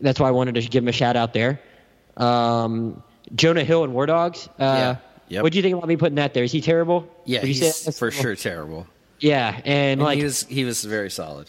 [0.00, 1.60] that's why I wanted to give him a shout out there.
[2.16, 3.02] Um,
[3.34, 4.48] Jonah Hill and War Dogs.
[4.58, 4.96] Uh, Yeah.
[5.28, 5.42] Yep.
[5.44, 6.44] What do you think about me putting that there?
[6.44, 7.08] Is he terrible?
[7.24, 8.86] Yeah, Would you say he's for sure terrible.
[9.22, 11.48] Yeah, and, And like he was he was very solid.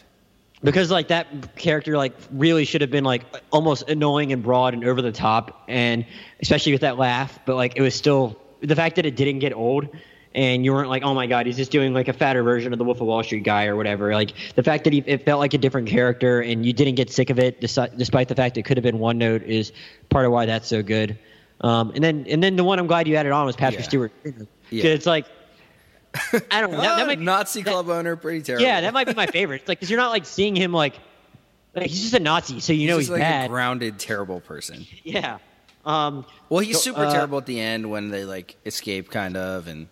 [0.63, 4.85] because like that character like really should have been like almost annoying and broad and
[4.85, 6.05] over the top and
[6.41, 9.53] especially with that laugh but like it was still the fact that it didn't get
[9.53, 9.87] old
[10.35, 12.79] and you weren't like oh my god he's just doing like a fatter version of
[12.79, 15.39] the wolf of wall street guy or whatever like the fact that he, it felt
[15.41, 18.63] like a different character and you didn't get sick of it despite the fact it
[18.63, 19.73] could have been one note is
[20.09, 21.17] part of why that's so good
[21.61, 23.87] um, and then and then the one i'm glad you added on was patrick Yeah.
[23.89, 24.11] stewart
[24.69, 24.85] Yeah.
[24.85, 25.25] it's like
[26.51, 28.65] i don't know that, that might be- Nazi that- club owner, pretty terrible.
[28.65, 29.61] yeah, that might be my favorite.
[29.61, 30.99] It's like because you're not like seeing him like,
[31.75, 33.45] like he's just a Nazi, so you know he's he's, like bad.
[33.45, 34.85] a grounded, terrible person.
[35.03, 35.39] yeah.
[35.85, 39.35] Um, Well, he's So, super uh, terrible at the end when they like escape, kind
[39.35, 39.87] of, and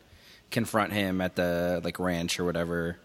[0.52, 2.98] confront him at the like ranch or whatever.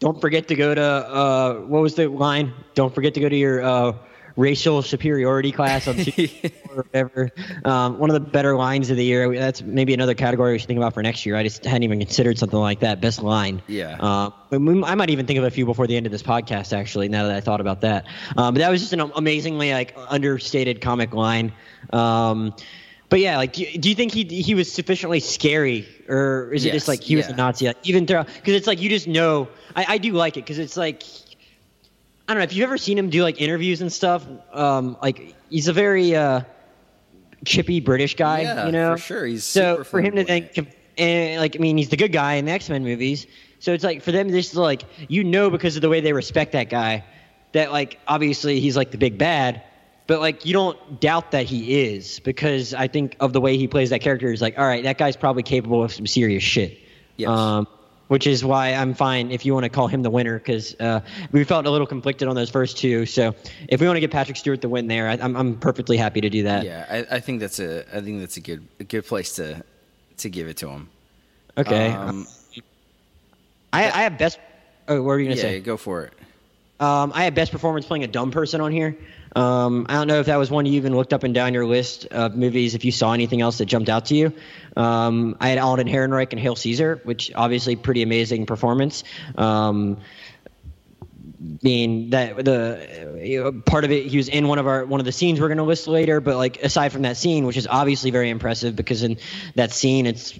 [0.00, 2.52] don't forget to go to uh, what was the line?
[2.74, 3.92] Don't forget to go to your uh,
[4.36, 5.98] racial superiority class on
[6.70, 7.30] or whatever.
[7.64, 9.32] Um, one of the better lines of the year.
[9.34, 11.36] That's maybe another category we should think about for next year.
[11.36, 13.00] I just hadn't even considered something like that.
[13.00, 13.62] Best line.
[13.66, 13.96] Yeah.
[14.00, 16.76] Uh, I might even think of a few before the end of this podcast.
[16.76, 18.06] Actually, now that I thought about that,
[18.36, 21.52] um, but that was just an amazingly like understated comic line.
[21.92, 22.54] Um,
[23.10, 26.64] but yeah, like, do you, do you think he he was sufficiently scary, or is
[26.64, 27.34] it just like he was a.
[27.34, 27.66] Nazi?
[27.66, 29.48] Like, even throughout, because it's like you just know.
[29.74, 31.02] I, I do like it because it's like
[32.30, 34.24] I don't know if you've ever seen him do like interviews and stuff.
[34.52, 36.42] Um, like he's a very uh,
[37.44, 38.92] chippy British guy, Yeah, you know.
[38.94, 39.26] for sure.
[39.26, 40.56] He's so super for him to think,
[40.96, 43.26] and like I mean, he's the good guy in the X Men movies.
[43.58, 46.12] So it's like for them, this is like you know because of the way they
[46.12, 47.04] respect that guy,
[47.50, 49.60] that like obviously he's like the big bad,
[50.06, 53.66] but like you don't doubt that he is because I think of the way he
[53.66, 56.78] plays that character is like, all right, that guy's probably capable of some serious shit.
[57.16, 57.28] Yes.
[57.28, 57.66] Um,
[58.10, 61.00] which is why I'm fine if you want to call him the winner because uh,
[61.30, 63.06] we felt a little conflicted on those first two.
[63.06, 63.36] So
[63.68, 66.20] if we want to give Patrick Stewart the win there, I, I'm, I'm perfectly happy
[66.20, 66.64] to do that.
[66.64, 69.62] Yeah, I, I think that's a I think that's a good a good place to
[70.16, 70.88] to give it to him.
[71.56, 71.90] Okay.
[71.92, 72.26] Um,
[73.72, 74.40] I, I have best.
[74.88, 75.60] Oh, what were you gonna yeah, say?
[75.60, 76.12] go for it.
[76.80, 78.96] Um, I had best performance playing a dumb person on here.
[79.36, 81.66] Um, I don't know if that was one you even looked up and down your
[81.66, 82.74] list of movies.
[82.74, 84.32] If you saw anything else that jumped out to you,
[84.76, 89.04] um, I had Alden Ehrenreich and Hail Caesar, which obviously pretty amazing performance.
[89.36, 89.98] Um,
[91.62, 95.00] being that the you know, part of it, he was in one of our one
[95.00, 96.20] of the scenes we're going to list later.
[96.20, 99.18] But like aside from that scene, which is obviously very impressive, because in
[99.54, 100.38] that scene it's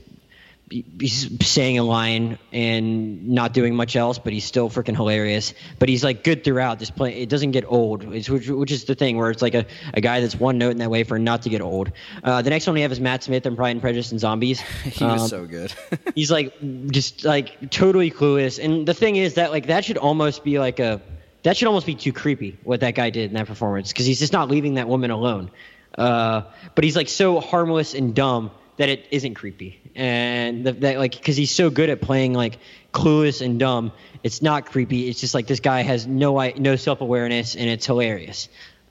[0.70, 5.52] he's saying a line and not doing much else, but he's still freaking hilarious.
[5.78, 6.78] But he's like good throughout.
[6.78, 9.54] This play it doesn't get old, it's, which, which is the thing where it's like
[9.54, 11.90] a, a guy that's one note in that way for not to get old.
[12.22, 14.60] Uh, the next one we have is Matt Smith in Pride and Prejudice and Zombies.
[14.84, 15.72] He was Um, so good.
[16.14, 16.54] he's like
[16.90, 20.78] just like totally clueless and the thing is that like that should almost be like
[20.78, 21.00] a
[21.42, 24.18] that should almost be too creepy what that guy did in that performance because he's
[24.18, 25.50] just not leaving that woman alone
[25.98, 26.42] uh,
[26.74, 28.50] but he's like so harmless and dumb
[28.80, 29.78] that it isn't creepy.
[29.94, 32.58] And the, that like because he's so good at playing like
[32.94, 35.08] clueless and dumb it's not creepy.
[35.08, 38.48] It's just like this guy has no no self-awareness and it's hilarious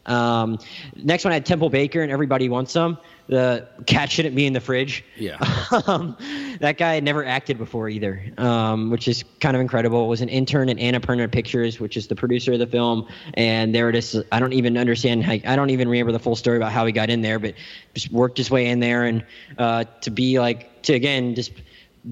[0.09, 0.59] um,
[0.95, 2.97] next one I had Temple Baker and Everybody Wants Some.
[3.27, 5.05] The cat shouldn't be in the fridge.
[5.15, 5.37] Yeah.
[5.87, 6.17] um,
[6.59, 10.09] that guy had never acted before either, um, which is kind of incredible.
[10.09, 13.87] Was an intern at Annapurna Pictures, which is the producer of the film, and there
[13.87, 14.19] it is.
[14.31, 15.23] I don't even understand.
[15.23, 17.53] How, I don't even remember the full story about how he got in there, but
[17.93, 19.23] just worked his way in there, and
[19.59, 21.51] uh, to be like to again just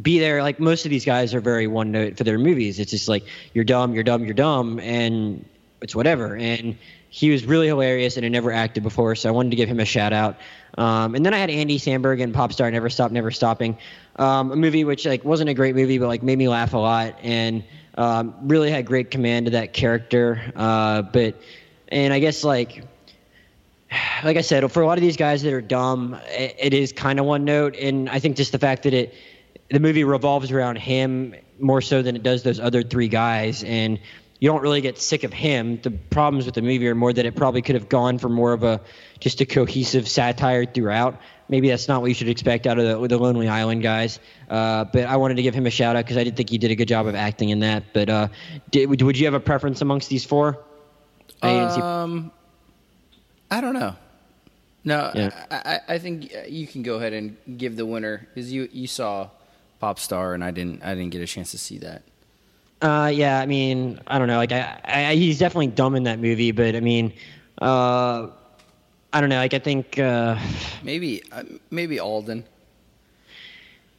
[0.02, 0.44] be there.
[0.44, 2.80] Like most of these guys are very one note for their movies.
[2.80, 3.24] It's just like
[3.54, 5.46] you're dumb, you're dumb, you're dumb, and
[5.82, 6.36] it's whatever.
[6.36, 6.78] And
[7.10, 9.80] he was really hilarious and had never acted before, so I wanted to give him
[9.80, 10.38] a shout out.
[10.78, 13.78] Um, and then I had Andy Samberg and Popstar Never Stop Never Stopping,
[14.18, 16.78] um, a movie which like wasn't a great movie, but like made me laugh a
[16.78, 17.64] lot and
[17.98, 20.54] um, really had great command of that character.
[20.56, 21.42] Uh, but
[21.88, 22.84] and I guess like
[24.24, 26.92] like I said, for a lot of these guys that are dumb, it, it is
[26.92, 29.14] kind of one note, and I think just the fact that it
[29.70, 34.00] the movie revolves around him more so than it does those other three guys, and
[34.40, 35.80] you don't really get sick of him.
[35.82, 38.54] The problems with the movie are more that it probably could have gone for more
[38.54, 38.82] of a
[39.20, 41.20] just a cohesive satire throughout.
[41.50, 44.20] Maybe that's not what you should expect out of the, the Lonely Island guys.
[44.50, 46.58] Uh, but I wanted to give him a shout out because I did think he
[46.58, 47.94] did a good job of acting in that.
[47.94, 48.28] But uh,
[48.70, 50.60] did, would you have a preference amongst these four?
[51.42, 52.32] Um,
[53.50, 53.96] I don't know.
[54.84, 55.46] No, Yeah.
[55.52, 58.88] I, I, I think you can go ahead and give the winner because you you
[58.88, 59.30] saw
[59.80, 62.04] Pop Star and I didn't I didn't get a chance to see that.
[62.82, 64.38] Uh, yeah, I mean, I don't know.
[64.38, 67.12] Like, I, I, he's definitely dumb in that movie, but I mean,
[67.62, 68.28] uh,
[69.12, 69.38] I don't know.
[69.38, 70.38] Like, I think, uh,
[70.84, 72.44] Maybe uh, maybe Alden.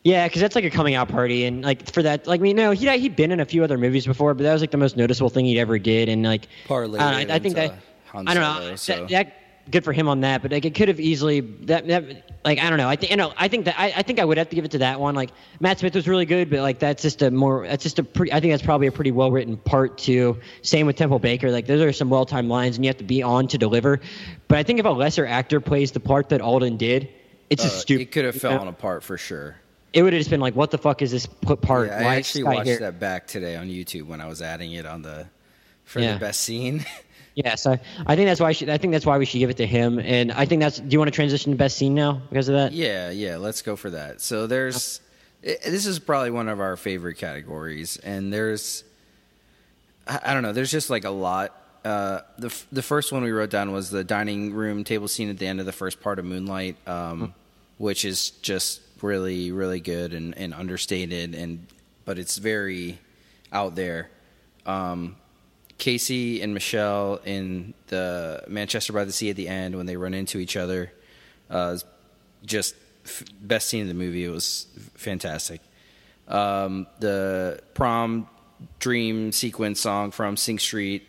[0.05, 2.57] yeah, because that's like a coming out party, and like for that, like, I mean,
[2.57, 4.77] no, he he'd been in a few other movies before, but that was like the
[4.77, 7.75] most noticeable thing he'd ever did, and like, Parlay I, don't I think that
[8.15, 9.33] I don't know that, so- that
[9.71, 12.05] good for him on that, but like it could have easily that that
[12.45, 12.89] like I don't know.
[12.89, 14.65] I think you know I think that I, I think I would have to give
[14.65, 15.15] it to that one.
[15.15, 18.03] Like Matt Smith was really good, but like that's just a more that's just a
[18.03, 18.33] pretty.
[18.33, 20.39] I think that's probably a pretty well written part too.
[20.63, 21.51] Same with Temple Baker.
[21.51, 24.01] Like those are some well timed lines, and you have to be on to deliver.
[24.49, 27.09] But I think if a lesser actor plays the part that Alden did,
[27.51, 28.03] it's a Uh, stupid.
[28.03, 28.57] It could have you know?
[28.57, 29.57] fallen apart for sure.
[29.95, 31.89] It would have just been like, what the fuck is this put part?
[31.89, 32.79] Yeah, I actually watched here?
[32.81, 35.27] that back today on YouTube when I was adding it on the
[35.85, 36.13] for Yeah.
[36.15, 36.85] the best scene.
[37.39, 39.49] Yeah, so I think that's why I, should, I think that's why we should give
[39.49, 40.01] it to him.
[40.01, 40.81] And I think that's.
[40.81, 42.73] Do you want to transition to best scene now because of that?
[42.73, 44.21] Yeah, yeah, let's go for that.
[44.21, 45.01] So there's
[45.45, 48.83] i this is probably one of our favorite categories and there's
[50.09, 51.55] I, I don't know, there's just like a lot.
[51.85, 55.39] Uh, the the first one we wrote down was the dining room table scene at
[55.39, 57.35] the end of the first part of Moonlight, um,
[57.77, 61.65] which is just really really good and, and understated and
[62.05, 62.99] but it's very
[63.53, 64.11] out there.
[64.67, 65.15] Um,
[65.79, 70.13] Casey and Michelle in the Manchester by the Sea at the end when they run
[70.15, 70.93] into each other.
[71.49, 71.79] Uh,
[72.45, 72.75] just
[73.05, 74.25] f- best scene in the movie.
[74.25, 75.61] It was fantastic.
[76.27, 78.29] Um, the prom
[78.81, 81.07] dream sequence song from Sing Street.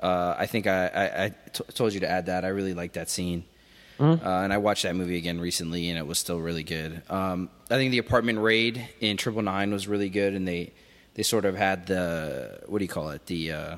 [0.00, 2.44] Uh, I think I, I, I t- told you to add that.
[2.44, 3.44] I really liked that scene.
[3.98, 7.00] Uh, and I watched that movie again recently, and it was still really good.
[7.08, 10.72] Um, I think the apartment raid in Triple Nine was really good, and they
[11.14, 13.76] they sort of had the what do you call it the uh,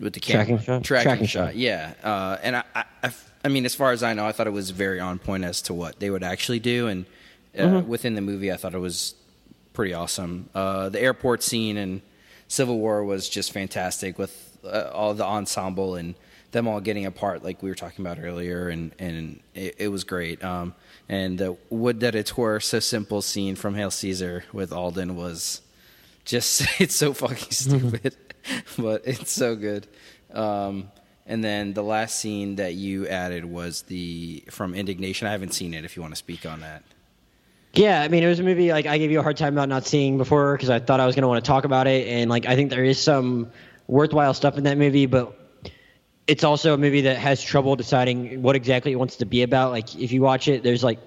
[0.00, 0.84] with the camera Tracking shot?
[0.84, 1.48] tracking, Tracking shot.
[1.50, 1.56] shot.
[1.56, 2.64] Yeah, uh, and I,
[3.04, 3.10] I,
[3.44, 5.62] I, mean, as far as I know, I thought it was very on point as
[5.62, 7.06] to what they would actually do, and
[7.56, 7.88] uh, Mm-hmm.
[7.88, 9.14] within the movie, I thought it was
[9.72, 10.48] pretty awesome.
[10.54, 12.02] Uh, the airport scene in
[12.48, 16.14] Civil War was just fantastic with uh, all the ensemble and
[16.52, 20.02] them all getting apart, like we were talking about earlier, and and it, it was
[20.04, 20.42] great.
[20.42, 20.74] Um,
[21.08, 25.60] and the "Would that it were so simple" scene from Hail Caesar with Alden was
[26.24, 28.16] just it's so fucking stupid,
[28.78, 29.86] but it's so good.
[30.32, 30.90] Um,
[31.26, 35.28] and then the last scene that you added was the from Indignation.
[35.28, 35.84] I haven't seen it.
[35.84, 36.82] If you want to speak on that,
[37.72, 39.68] Yeah, I mean, it was a movie like I gave you a hard time about
[39.68, 42.08] not seeing before because I thought I was going to want to talk about it,
[42.08, 43.50] and like I think there is some
[43.86, 45.36] worthwhile stuff in that movie, but
[46.26, 49.72] it's also a movie that has trouble deciding what exactly it wants to be about.
[49.72, 50.98] Like if you watch it, there's like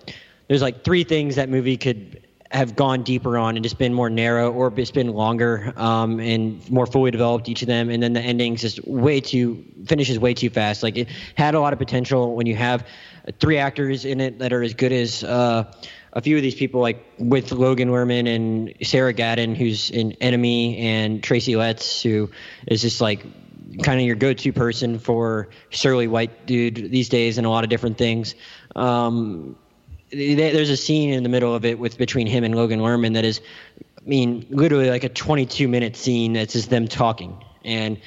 [0.47, 2.22] there's like three things that movie could
[2.53, 6.69] have gone deeper on and just been more narrow or it's been longer um, and
[6.69, 10.33] more fully developed each of them and then the endings just way too finishes way
[10.33, 12.87] too fast like it had a lot of potential when you have
[13.39, 15.63] three actors in it that are as good as uh,
[16.13, 20.77] a few of these people like with Logan Lerman and Sarah Gadon who's in Enemy
[20.77, 22.29] and Tracy Letts who
[22.67, 23.25] is just like
[23.81, 27.69] kind of your go-to person for surly white dude these days and a lot of
[27.69, 28.35] different things.
[28.75, 29.55] Um,
[30.13, 33.13] th- there's a scene in the middle of it with between him and Logan Lerman
[33.15, 33.41] that is,
[33.97, 37.99] I mean, literally like a 22 minute scene that's just them talking and.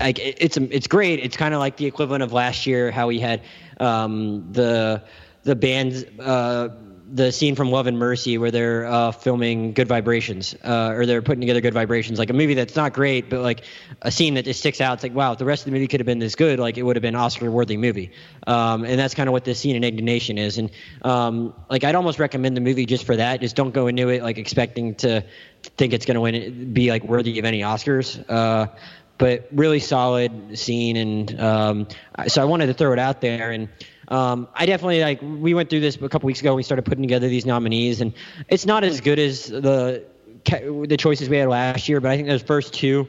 [0.00, 1.20] Like it- it's it's great.
[1.20, 3.42] It's kind of like the equivalent of last year, how we had
[3.78, 5.04] um, the
[5.44, 6.70] the band's uh,
[7.12, 11.22] the scene from Love and Mercy where they're uh, filming Good Vibrations, uh, or they're
[11.22, 13.64] putting together Good Vibrations, like a movie that's not great, but like
[14.02, 14.94] a scene that just sticks out.
[14.94, 16.78] It's like, wow, if the rest of the movie could have been this good, like
[16.78, 18.10] it would have been Oscar-worthy movie.
[18.46, 20.58] Um, and that's kind of what this scene in Indignation is.
[20.58, 20.70] And
[21.02, 23.40] um, like, I'd almost recommend the movie just for that.
[23.40, 25.24] Just don't go into it like expecting to
[25.62, 28.24] think it's going to win, be like worthy of any Oscars.
[28.28, 28.68] Uh,
[29.18, 31.88] but really solid scene, and um,
[32.26, 33.68] so I wanted to throw it out there and.
[34.08, 35.20] Um, I definitely like.
[35.22, 36.54] We went through this a couple weeks ago.
[36.54, 38.12] We started putting together these nominees, and
[38.48, 40.04] it's not as good as the
[40.44, 42.00] the choices we had last year.
[42.00, 43.08] But I think those first two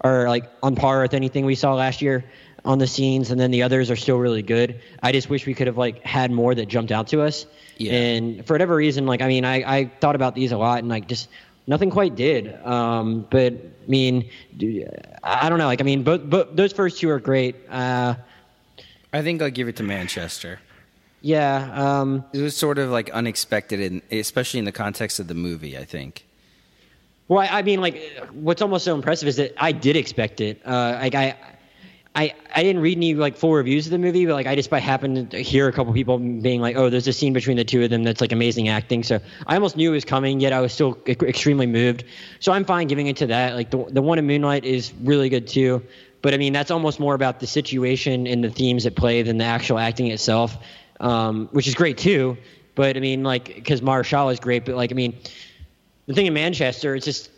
[0.00, 2.24] are like on par with anything we saw last year
[2.64, 4.80] on the scenes, and then the others are still really good.
[5.02, 7.46] I just wish we could have like had more that jumped out to us.
[7.76, 7.92] Yeah.
[7.92, 10.88] And for whatever reason, like I mean, I, I thought about these a lot, and
[10.88, 11.28] like just
[11.66, 12.54] nothing quite did.
[12.64, 14.28] Um, but I mean,
[15.22, 15.66] I don't know.
[15.66, 17.56] Like I mean, both, both those first two are great.
[17.68, 18.14] Uh,
[19.12, 20.60] I think I'll give it to Manchester.
[21.20, 21.70] yeah.
[22.00, 25.76] Um, It was sort of like unexpected, in, especially in the context of the movie.
[25.76, 26.24] I think.
[27.28, 28.00] Well, I, I mean, like,
[28.32, 30.60] what's almost so impressive is that I did expect it.
[30.66, 31.36] Uh, like, I,
[32.16, 34.68] I, I didn't read any like full reviews of the movie, but like, I just
[34.68, 37.64] by happened to hear a couple people being like, "Oh, there's a scene between the
[37.64, 40.52] two of them that's like amazing acting." So I almost knew it was coming, yet
[40.52, 42.02] I was still e- extremely moved.
[42.40, 43.54] So I'm fine giving it to that.
[43.54, 45.82] Like the the one in Moonlight is really good too,
[46.22, 49.38] but I mean, that's almost more about the situation and the themes at play than
[49.38, 50.56] the actual acting itself,
[51.00, 52.36] um, which is great too.
[52.74, 55.18] But I mean, like, because Mahershala is great, but like, I mean
[56.10, 57.30] the thing in Manchester, it's just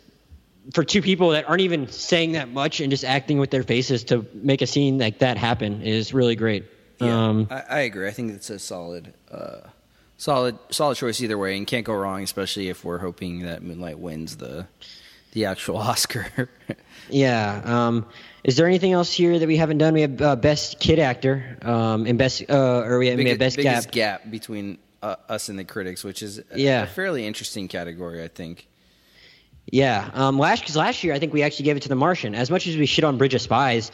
[0.73, 4.03] for two people that aren't even saying that much and just acting with their faces
[4.05, 6.65] to make a scene like that happen is really great.
[6.99, 8.07] Um, I, I agree.
[8.07, 9.67] I think it's a solid, uh,
[10.17, 12.23] solid, solid choice either way, and can't go wrong.
[12.23, 14.65] Especially if we're hoping that Moonlight wins the,
[15.33, 16.49] the actual Oscar.
[17.09, 17.61] yeah.
[17.65, 18.07] Um,
[18.43, 19.93] is there anything else here that we haven't done?
[19.93, 23.39] We have uh, best kid actor um, and best, uh, or we have, we have
[23.39, 24.21] best biggest gap.
[24.23, 26.83] gap between uh, us and the critics, which is a, Yeah.
[26.83, 28.23] a fairly interesting category.
[28.23, 28.67] I think.
[29.71, 32.35] Yeah, um, last because last year I think we actually gave it to The Martian.
[32.35, 33.91] As much as we shit on Bridge of Spies,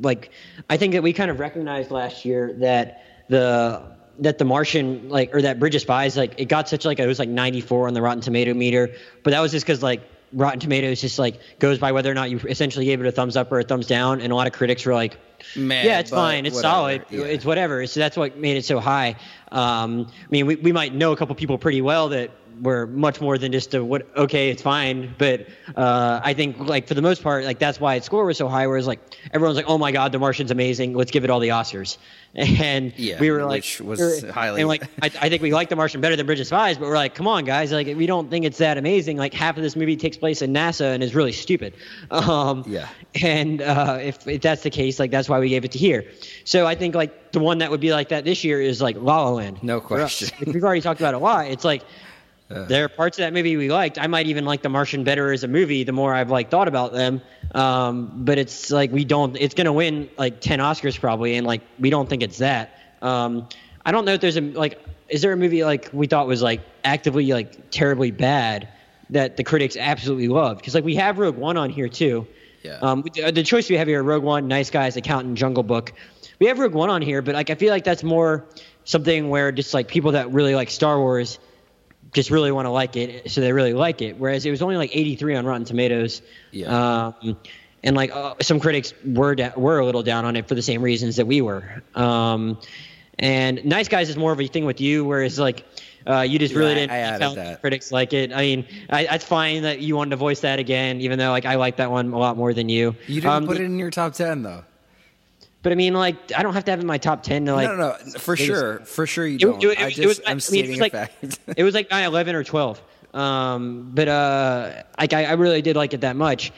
[0.00, 0.30] like
[0.68, 3.82] I think that we kind of recognized last year that the
[4.20, 7.06] that The Martian like or that Bridge of Spies like it got such like it
[7.06, 8.90] was like 94 on the Rotten Tomato meter,
[9.24, 12.30] but that was just because like Rotten Tomatoes just like goes by whether or not
[12.30, 14.52] you essentially gave it a thumbs up or a thumbs down, and a lot of
[14.52, 15.18] critics were like,
[15.56, 17.24] Meh, yeah, it's fine, it's whatever, solid, yeah.
[17.24, 17.86] it's whatever.
[17.86, 19.16] So that's what made it so high.
[19.50, 22.30] Um, I mean, we, we might know a couple people pretty well that
[22.62, 24.06] were much more than just a what.
[24.16, 25.46] Okay, it's fine, but
[25.76, 28.48] uh, I think like for the most part, like that's why its score was so
[28.48, 28.66] high.
[28.66, 29.00] Whereas like
[29.32, 30.94] everyone's like, oh my god, The Martian's amazing.
[30.94, 31.96] Let's give it all the Oscars.
[32.34, 35.52] And Yeah, we were like, which was we're- highly- and like I, I think we
[35.52, 37.88] like The Martian better than Bridge of Spies, but we're like, come on, guys, like
[37.88, 39.16] we don't think it's that amazing.
[39.16, 41.74] Like half of this movie takes place in NASA and is really stupid.
[42.12, 42.88] Um, Yeah.
[43.22, 46.04] and uh, if, if that's the case, like that's why we gave it to here.
[46.44, 48.94] So I think like the one that would be like that this year is like
[48.96, 49.62] La La Land.
[49.64, 50.28] No question.
[50.52, 51.46] We've already talked about it a lot.
[51.48, 51.82] It's like
[52.50, 53.98] there are parts of that movie we liked.
[53.98, 55.84] I might even like The Martian better as a movie.
[55.84, 57.22] The more I've like thought about them,
[57.54, 59.36] um, but it's like we don't.
[59.36, 62.76] It's gonna win like ten Oscars probably, and like we don't think it's that.
[63.02, 63.48] Um,
[63.86, 64.84] I don't know if there's a like.
[65.08, 68.68] Is there a movie like we thought was like actively like terribly bad
[69.10, 70.60] that the critics absolutely loved?
[70.60, 72.26] Because like we have Rogue One on here too.
[72.62, 72.78] Yeah.
[72.82, 75.92] Um, the the choice we have here: Rogue One, Nice Guys, Accountant, Jungle Book.
[76.40, 78.44] We have Rogue One on here, but like I feel like that's more
[78.84, 81.38] something where just like people that really like Star Wars
[82.12, 84.18] just really want to like it, so they really like it.
[84.18, 86.22] Whereas it was only like 83 on Rotten Tomatoes.
[86.50, 87.12] Yeah.
[87.22, 87.36] Um,
[87.82, 90.62] and like uh, some critics were da- were a little down on it for the
[90.62, 91.82] same reasons that we were.
[91.94, 92.58] Um,
[93.18, 95.64] and Nice Guys is more of a thing with you, whereas like
[96.06, 97.60] uh, you just really Yeah, I- didn't I added tell that.
[97.60, 98.32] critics like it.
[98.32, 101.44] I mean, I, that's fine that you wanted to voice that again, even though like
[101.46, 102.96] I like that one a lot more than you.
[103.06, 104.64] You didn't Um, put it in your top ten though.
[105.62, 107.54] But I mean, like I don't have to have it in my top ten to
[107.54, 107.68] like.
[107.68, 109.62] no, no, no, for it was- sure, for sure you it, don't.
[109.64, 111.12] it- I it just, was, I'm I mean, stating it was like,
[111.58, 112.82] it was like 9, 11 or 12.
[113.12, 116.52] Um, but uh, like I, I really did like it that much.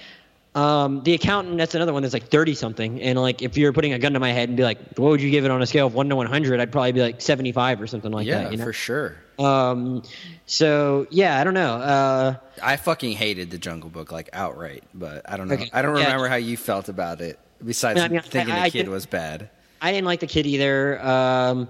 [0.54, 3.00] Um, the accountant, that's another one that's like 30 something.
[3.00, 5.22] And like, if you're putting a gun to my head and be like, what would
[5.22, 6.60] you give it on a scale of one to 100?
[6.60, 8.52] I'd probably be like 75 or something like yeah, that.
[8.52, 8.64] You know?
[8.64, 9.16] for sure.
[9.38, 10.02] Um,
[10.44, 11.76] so yeah, I don't know.
[11.76, 15.54] Uh, I fucking hated the Jungle Book like outright, but I don't know.
[15.54, 16.04] Okay, I don't yeah.
[16.04, 17.38] remember how you felt about it.
[17.64, 19.48] Besides I mean, thinking I- the kid was bad.
[19.80, 21.04] I didn't like the kid either.
[21.04, 21.68] Um,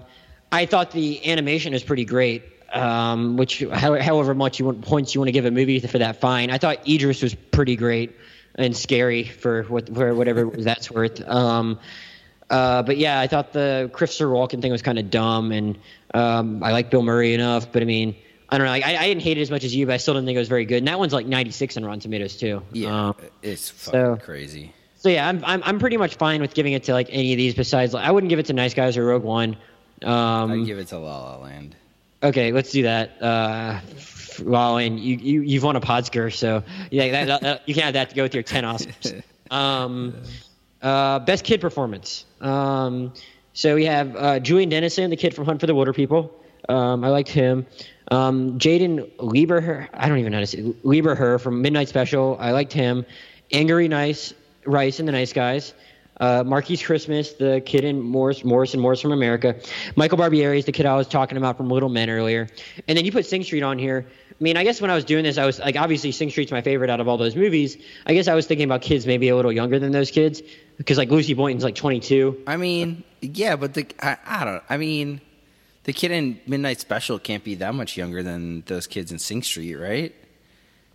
[0.51, 2.43] I thought the animation is pretty great.
[2.73, 6.21] Um, which, however much you want points you want to give a movie for that,
[6.23, 6.51] fine.
[6.51, 8.17] I thought Idris was pretty great
[8.55, 11.21] and scary for what for whatever that's worth.
[11.29, 11.79] Um,
[12.49, 15.79] uh, but yeah, I thought the Christopher Walken thing was kind of dumb, and
[16.15, 17.71] um, I like Bill Murray enough.
[17.73, 18.15] But I mean,
[18.49, 18.73] I don't know.
[18.73, 20.37] Like, I, I didn't hate it as much as you, but I still didn't think
[20.37, 20.79] it was very good.
[20.79, 22.63] And that one's like 96 on Rotten Tomatoes too.
[22.73, 24.73] Yeah, Um, it's fucking so- crazy.
[25.03, 27.37] So yeah, I'm, I'm I'm pretty much fine with giving it to like any of
[27.37, 27.57] these.
[27.57, 29.57] Besides, like, I wouldn't give it to Nice Guys or Rogue One.
[30.01, 31.75] Um, I'd give it to La La Land.
[32.23, 33.21] okay, let's do that.
[33.21, 33.81] Uh,
[34.45, 37.95] well, and you you you've won a Podsker, so yeah, that, that, you can have
[37.95, 39.23] that to go with your ten Oscars.
[39.51, 40.15] Um,
[40.81, 42.25] uh, best kid performance.
[42.41, 43.13] Um,
[43.53, 46.31] so we have uh, Julian Dennison, the kid from Hunt for the Wilderpeople.
[46.71, 47.67] Um, I liked him.
[48.11, 52.39] Um, Jaden Lieberher, I don't even know how to say Lieberher from Midnight Special.
[52.41, 53.05] I liked him.
[53.53, 54.33] Angourie Nice
[54.65, 55.75] Rice and the Nice Guys.
[56.21, 59.57] uh, Markees Christmas, the kid in Morris, Morris and Morris from America.
[59.97, 62.49] Michael Barbieri is the kid I was talking about from Little Men earlier.
[62.87, 64.07] And then you put Sing Street on here.
[64.31, 66.53] I mean, I guess when I was doing this, I was like, obviously Sing Street's
[66.53, 67.77] my favorite out of all those movies.
[68.07, 70.43] I guess I was thinking about kids maybe a little younger than those kids
[70.77, 72.43] because like Lucy Boynton's like 22.
[72.47, 74.63] I mean, yeah, but the I, I don't.
[74.69, 75.21] I mean,
[75.85, 79.43] the kid in Midnight Special can't be that much younger than those kids in Sing
[79.43, 80.15] Street, right?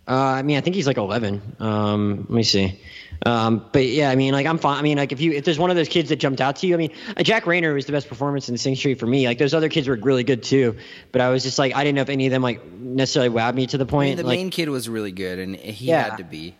[0.06, 1.56] Uh, I mean, I think he's like 11.
[1.60, 2.80] Um, let me see.
[3.26, 4.78] Um, but yeah, I mean, like I'm fine.
[4.78, 6.66] I mean, like if you if there's one of those kids that jumped out to
[6.66, 9.26] you, I mean, uh, Jack Reynor was the best performance in Sing Street for me.
[9.26, 10.76] Like those other kids were really good too,
[11.12, 13.54] but I was just like I didn't know if any of them like necessarily wowed
[13.54, 14.08] me to the I point.
[14.10, 16.10] mean, the like, main kid was really good, and he Yeah.
[16.10, 16.54] had to be.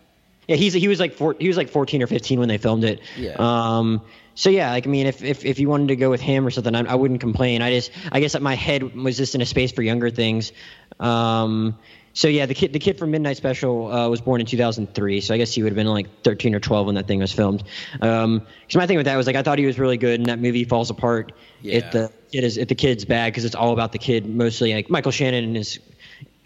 [0.47, 2.83] Yeah, he's he was like four, he was like 14 or 15 when they filmed
[2.83, 2.99] it.
[3.15, 3.35] Yeah.
[3.37, 4.01] Um.
[4.35, 6.49] So yeah, like I mean, if if, if you wanted to go with him or
[6.51, 7.61] something, I, I wouldn't complain.
[7.61, 10.51] I just I guess that my head was just in a space for younger things.
[10.99, 11.77] Um.
[12.19, 15.21] So yeah, the kid the kid from Midnight Special uh, was born in 2003.
[15.21, 17.31] So I guess he would have been like 13 or 12 when that thing was
[17.31, 17.63] filmed.
[18.01, 18.39] Um.
[18.39, 20.37] Because my thing with that was like I thought he was really good, and that
[20.37, 21.75] movie falls apart Yeah.
[21.75, 24.73] if the kid is if the kid's bad because it's all about the kid mostly.
[24.73, 25.79] Like Michael Shannon is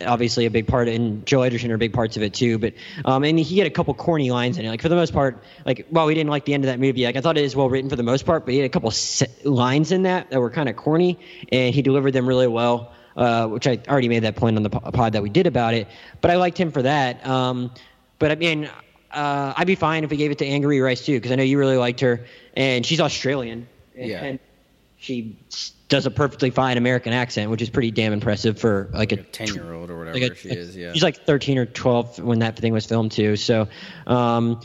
[0.05, 2.59] obviously a big part, and Joel Edgerton are big parts of it too.
[2.59, 4.69] But um, and he had a couple corny lines in it.
[4.69, 7.03] Like for the most part, like while we didn't like the end of that movie,
[7.03, 8.69] like I thought it is well written for the most part, but he had a
[8.69, 8.93] couple
[9.43, 11.17] lines in that that were kind of corny,
[11.51, 12.93] and he delivered them really well.
[13.15, 15.87] Uh, which I already made that point on the pod that we did about it,
[16.19, 17.23] but I liked him for that.
[17.27, 17.69] Um,
[18.17, 18.67] but I mean,
[19.11, 21.43] uh, I'd be fine if we gave it to Angourie Rice too, because I know
[21.43, 23.67] you really liked her, and she's Australian.
[23.95, 24.23] and- Yeah.
[24.23, 24.39] and
[24.97, 25.37] she
[25.89, 29.47] does a perfectly fine American accent, which is pretty damn impressive for like a Ten
[29.53, 30.75] year old or whatever like a- she is.
[30.75, 30.93] Yeah.
[30.93, 33.35] She's like 13 or 12 when that thing was filmed too.
[33.35, 33.67] So,
[34.07, 34.59] um,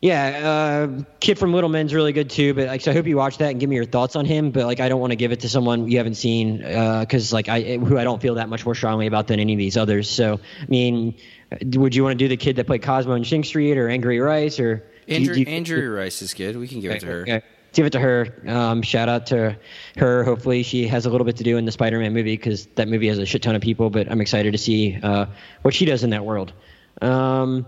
[0.00, 2.54] yeah, uh, kid from Little Men's really good too.
[2.54, 4.50] But like, so I hope you watch that and give me your thoughts on him.
[4.50, 7.48] But like, I don't want to give it to someone you haven't seen because like
[7.48, 10.08] I who I don't feel that much more strongly about than any of these others.
[10.10, 11.14] So, I mean,
[11.74, 14.20] would you want to do the kid that played Cosmo in Sing Street or Angourie
[14.20, 16.56] Rice or do you- do you- Angourie Rice is good.
[16.56, 17.22] We can give it to her.
[17.22, 17.42] Okay.
[17.72, 18.42] Give it to her.
[18.46, 19.56] Um, shout out to
[19.98, 20.24] her.
[20.24, 23.06] Hopefully, she has a little bit to do in the Spider-Man movie because that movie
[23.08, 23.90] has a shit ton of people.
[23.90, 25.26] But I'm excited to see uh,
[25.62, 26.54] what she does in that world.
[27.02, 27.66] Um,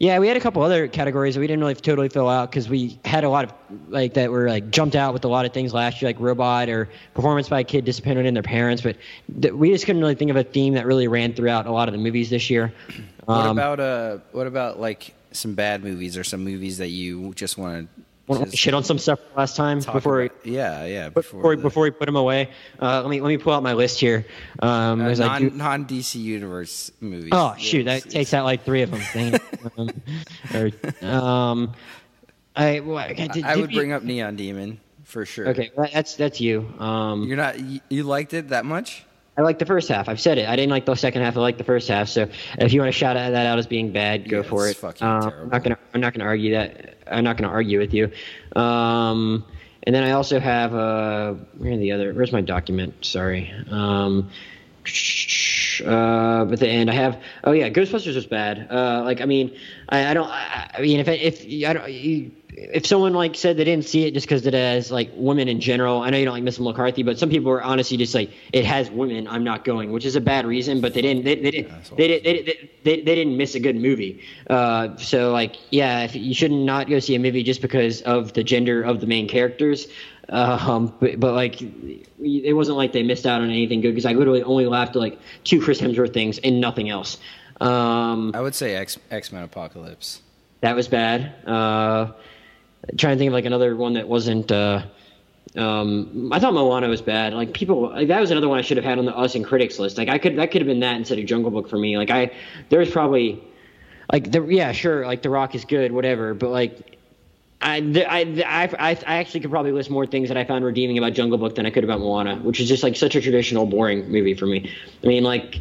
[0.00, 2.70] yeah, we had a couple other categories that we didn't really totally fill out because
[2.70, 3.52] we had a lot of
[3.90, 6.70] like that were like jumped out with a lot of things last year, like robot
[6.70, 8.82] or performance by a kid disappointed in their parents.
[8.82, 8.96] But
[9.42, 11.86] th- we just couldn't really think of a theme that really ran throughout a lot
[11.86, 12.72] of the movies this year.
[13.26, 14.18] What Um, about uh?
[14.32, 17.90] What about like some bad movies or some movies that you just want
[18.30, 21.08] wanna shit on some stuff last time before we Yeah, yeah.
[21.08, 22.48] before we, the- before we put him away.
[22.80, 24.24] Uh, let me let me pull out my list here.
[24.60, 25.20] Um, uh, I do-
[25.50, 27.30] non non DC universe movies.
[27.32, 29.00] oh shoot, that takes out like three of them.
[29.12, 29.40] Dang
[29.76, 29.90] um,
[30.54, 31.72] or, um,
[32.56, 35.48] I, well, I, did, I would we- bring up Neon Demon for sure.
[35.48, 36.72] Okay, that's that's you.
[36.78, 37.58] Um, You're not.
[37.58, 39.04] You, you liked it that much?
[39.40, 40.06] I like the first half.
[40.10, 40.46] I've said it.
[40.46, 41.34] I didn't like the second half.
[41.34, 42.10] I like the first half.
[42.10, 42.28] So
[42.58, 44.76] if you want to shout that out as being bad, go Yeah, for it.
[44.76, 45.78] fucking Um, I'm not gonna.
[45.94, 46.98] I'm not gonna argue that.
[47.10, 48.12] I'm not gonna argue with you.
[48.54, 49.42] Um,
[49.84, 50.74] and then I also have.
[50.74, 52.12] Uh, where are the other?
[52.12, 52.92] Where's my document?
[53.02, 53.50] Sorry.
[53.70, 54.28] Um,
[55.82, 57.22] uh, but the end I have.
[57.44, 58.68] Oh yeah, Ghostbusters was bad.
[58.70, 59.56] Uh, like I mean,
[59.88, 60.28] I, I don't.
[60.28, 61.90] I, I mean, if if I don't.
[61.90, 65.48] You, if someone like said they didn't see it just because it has like women
[65.48, 68.14] in general, I know you don't like Miss McCarthy, but some people were honestly just
[68.14, 69.28] like it has women.
[69.28, 70.80] I'm not going, which is a bad reason.
[70.80, 71.24] But they didn't.
[71.24, 71.96] They, they didn't.
[71.96, 74.22] They, did, they, they, they, they didn't miss a good movie.
[74.48, 78.32] Uh, so like yeah, if, you should not go see a movie just because of
[78.32, 79.86] the gender of the main characters.
[80.30, 84.12] Um, but, but like it wasn't like they missed out on anything good because I
[84.12, 87.18] literally only laughed at like two Chris Hemsworth things and nothing else.
[87.60, 90.22] Um, I would say X X Men Apocalypse.
[90.60, 91.34] that was bad.
[91.46, 92.12] Uh,
[92.96, 94.50] trying to think of like another one that wasn't.
[94.52, 94.84] Uh,
[95.56, 97.34] um, I thought Moana was bad.
[97.34, 99.44] Like people, like, that was another one I should have had on the us and
[99.44, 99.98] critics list.
[99.98, 101.98] Like I could, that could have been that instead of Jungle Book for me.
[101.98, 102.30] Like I,
[102.68, 103.42] there's probably,
[104.12, 106.98] like the yeah, sure, like The Rock is good, whatever, but like.
[107.62, 107.76] I,
[108.08, 111.36] I, I, I actually could probably list more things that I found redeeming about Jungle
[111.36, 114.34] Book than I could about Moana, which is just like such a traditional, boring movie
[114.34, 114.72] for me.
[115.04, 115.60] I mean, like,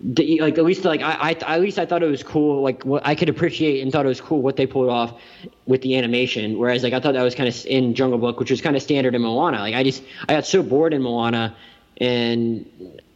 [0.00, 2.62] the, like at least like I, I at least I thought it was cool.
[2.62, 5.20] Like what I could appreciate and thought it was cool what they pulled off
[5.66, 6.58] with the animation.
[6.58, 8.82] Whereas like I thought that was kind of in Jungle Book, which was kind of
[8.82, 9.58] standard in Moana.
[9.58, 11.56] Like I just I got so bored in Moana,
[11.96, 12.64] and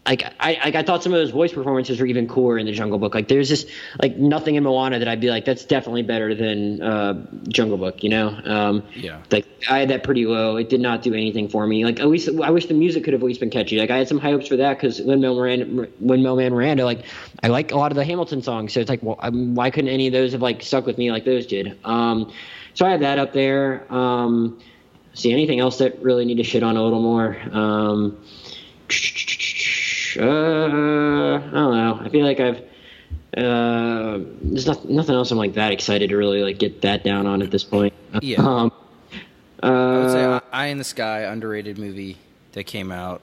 [0.06, 2.72] like I like I thought some of those voice performances were even cooler in the
[2.72, 3.14] Jungle Book.
[3.14, 3.68] Like there's just
[4.00, 8.02] like nothing in Moana that I'd be like that's definitely better than uh, Jungle Book.
[8.02, 8.28] You know?
[8.44, 9.22] Um, Yeah.
[9.30, 10.56] Like I had that pretty low.
[10.56, 11.84] It did not do anything for me.
[11.84, 13.78] Like at least I wish the music could have at least been catchy.
[13.78, 15.64] Like I had some high hopes for that because Lin-Manuel Miranda,
[16.00, 17.04] Lin-Manuel Man Miranda, like
[17.44, 18.72] I like a lot of the Hamilton songs.
[18.72, 21.12] So it's like, well, um, why couldn't any of those have like stuck with me
[21.12, 21.78] like those did?
[21.84, 22.32] Um,
[22.74, 23.86] so I had that up there.
[23.92, 24.60] Um,
[25.14, 27.36] see anything else that really need to shit on a little more?
[27.52, 28.18] Um,
[30.16, 32.00] uh, I don't know.
[32.02, 32.62] I feel like I've
[33.36, 37.26] uh, there's not, nothing else I'm like that excited to really like get that down
[37.26, 37.94] on at this point.
[38.20, 38.68] Yeah.
[39.62, 42.16] Um, I would say Uh, Eye in the Sky, underrated movie
[42.50, 43.22] that came out.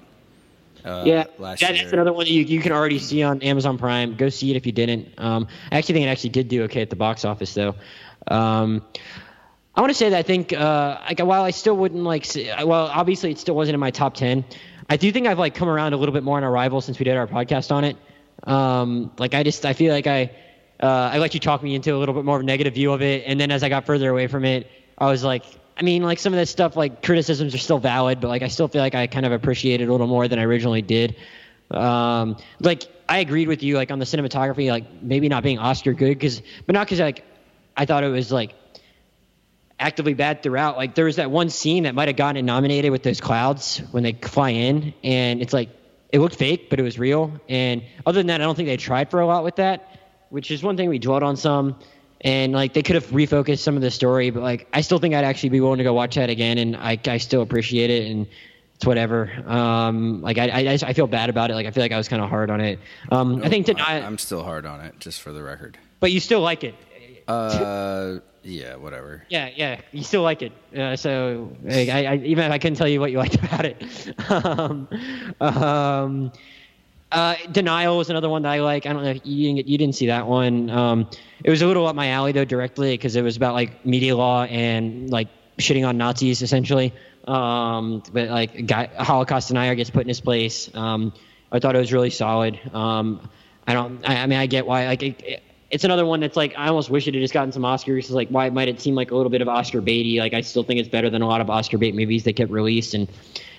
[0.86, 3.78] Uh, yeah, last that- that's another one that you, you can already see on Amazon
[3.78, 4.16] Prime.
[4.16, 5.10] Go see it if you didn't.
[5.18, 7.76] Um, I actually think it actually did do okay at the box office though.
[8.28, 8.82] Um,
[9.76, 12.48] I want to say that I think uh, like while I still wouldn't like say,
[12.64, 14.46] well obviously it still wasn't in my top ten.
[14.90, 17.04] I do think I've like come around a little bit more on Arrival since we
[17.06, 17.96] did our podcast on it.
[18.44, 20.32] Um, like I just I feel like I
[20.82, 22.92] uh, I let you talk me into a little bit more of a negative view
[22.92, 24.68] of it, and then as I got further away from it,
[24.98, 25.44] I was like,
[25.78, 28.48] I mean, like some of this stuff, like criticisms are still valid, but like I
[28.48, 31.16] still feel like I kind of appreciate it a little more than I originally did.
[31.70, 35.94] Um, like I agreed with you, like on the cinematography, like maybe not being Oscar
[35.94, 37.24] good, because but not because like
[37.78, 38.56] I thought it was like
[39.80, 40.78] actively bad throughout.
[40.78, 44.04] Like there was that one scene that might have gotten nominated with those clouds when
[44.04, 45.70] they fly in, and it's like
[46.12, 47.32] it looked fake, but it was real.
[47.48, 49.98] And other than that, I don't think they tried for a lot with that,
[50.30, 51.80] which is one thing we dwelled on some.
[52.22, 55.16] And like they could have refocused some of the story, but like I still think
[55.16, 58.12] I'd actually be willing to go watch that again, and I I still appreciate it,
[58.12, 58.28] and
[58.76, 59.32] it's whatever.
[59.48, 61.54] Um, like I I, I feel bad about it.
[61.54, 62.80] Like I feel like I was kind of hard on it.
[63.10, 65.78] Um, I think I, deny, I'm still hard on it, just for the record.
[66.02, 66.76] but you still like it.
[67.26, 69.24] Uh, yeah, whatever.
[69.30, 70.52] Yeah, yeah, you still like it.
[70.76, 73.66] Uh, so like, I, I, even if I couldn't tell you what you liked about
[73.66, 73.84] it.
[74.30, 74.88] um,
[75.42, 76.32] um,
[77.12, 78.86] uh, Denial was another one that I like.
[78.86, 80.70] I don't know if you didn't, you didn't see that one.
[80.70, 81.10] Um,
[81.44, 84.16] it was a little up my alley though directly because it was about like media
[84.16, 85.28] law and like
[85.58, 86.94] shitting on Nazis essentially.
[87.28, 90.70] Um, but like guy, Holocaust denier gets put in his place.
[90.76, 91.14] Um,
[91.52, 92.60] I thought it was really solid.
[92.74, 93.28] Um,
[93.68, 94.08] I don't.
[94.08, 94.86] I, I mean, I get why.
[94.88, 97.52] Like, it, it- it's another one that's like I almost wish it had just gotten
[97.52, 98.10] some Oscars.
[98.10, 100.20] Like why might it seem like a little bit of Oscar baity?
[100.20, 102.50] Like I still think it's better than a lot of Oscar bait movies that get
[102.50, 103.08] released and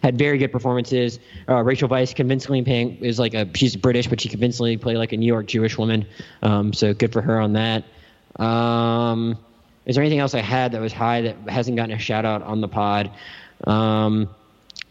[0.02, 1.20] had very good performances.
[1.48, 5.12] Uh, Rachel Weisz convincingly paying is like a she's British, but she convincingly played like
[5.12, 6.06] a New York Jewish woman.
[6.42, 7.84] Um, so good for her on that.
[8.36, 9.38] Um,
[9.86, 12.42] is there anything else I had that was high that hasn't gotten a shout out
[12.42, 13.10] on the pod?
[13.64, 14.28] Um,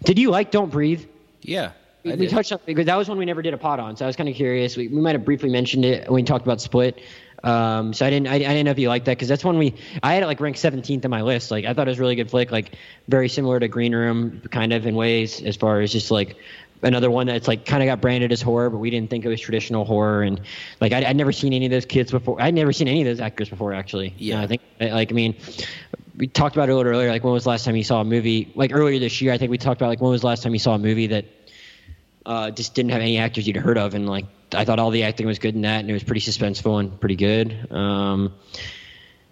[0.04, 1.06] did you like Don't Breathe?
[1.42, 1.72] Yeah,
[2.04, 4.06] We, we touched on because that was one we never did a pod on, so
[4.06, 4.78] I was kind of curious.
[4.78, 7.02] We, we might have briefly mentioned it when we talked about Split.
[7.44, 9.58] Um, so I didn't I, I didn't know if you liked that because that's one
[9.58, 9.74] we
[10.04, 11.52] I had it like ranked 17th on my list.
[11.52, 12.76] Like I thought it was a really good flick, like
[13.08, 16.38] very similar to Green Room, kind of in ways as far as just like
[16.82, 19.30] another one that's like kind of got branded as horror, but we didn't think it
[19.30, 20.24] was traditional horror.
[20.24, 20.42] And
[20.82, 22.42] like I'd, I'd never seen any of those kids before.
[22.42, 24.14] I'd never seen any of those actors before actually.
[24.18, 24.40] Yeah.
[24.40, 25.36] Uh, I think like I mean
[26.18, 27.10] we talked about it a little earlier.
[27.10, 28.52] Like when was the last time you saw a movie?
[28.54, 30.52] Like earlier this year, I think we talked about like when was the last time
[30.52, 31.26] you saw a movie that
[32.26, 35.04] uh, just didn't have any actors you'd heard of, and like I thought all the
[35.04, 37.72] acting was good in that, and it was pretty suspenseful and pretty good.
[37.72, 38.34] Um,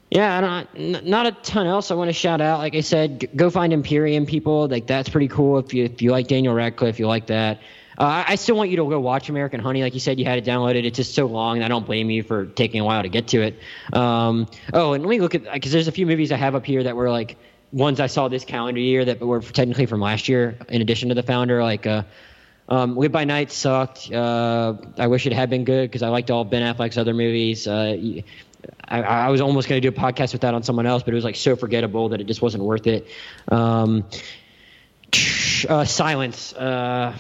[0.09, 2.59] yeah, don't, not a ton else I want to shout out.
[2.59, 4.67] Like I said, go find Imperium people.
[4.67, 7.57] Like that's pretty cool if you if you like Daniel Radcliffe, if you like that.
[7.99, 9.81] Uh, I- I still want you to go watch American Honey.
[9.81, 10.85] Like you said, you had it downloaded.
[10.85, 13.27] It's just so long, and I don't blame you for taking a while to get
[13.29, 13.59] to it.
[13.91, 16.65] Um, oh, and let me look at because there's a few movies I have up
[16.65, 17.37] here that were like
[17.73, 20.57] ones I saw this calendar year that were technically from last year.
[20.69, 22.03] In addition to the Founder, like uh,
[22.69, 24.11] um, Live by Night sucked.
[24.11, 27.67] Uh, I wish it had been good because I liked all Ben Affleck's other movies.
[27.67, 28.21] Uh,
[28.87, 31.13] I, I was almost going to do a podcast with that on someone else, but
[31.13, 33.07] it was like so forgettable that it just wasn't worth it.
[33.49, 34.05] Um,
[35.69, 36.53] uh, Silence.
[36.53, 37.17] Uh,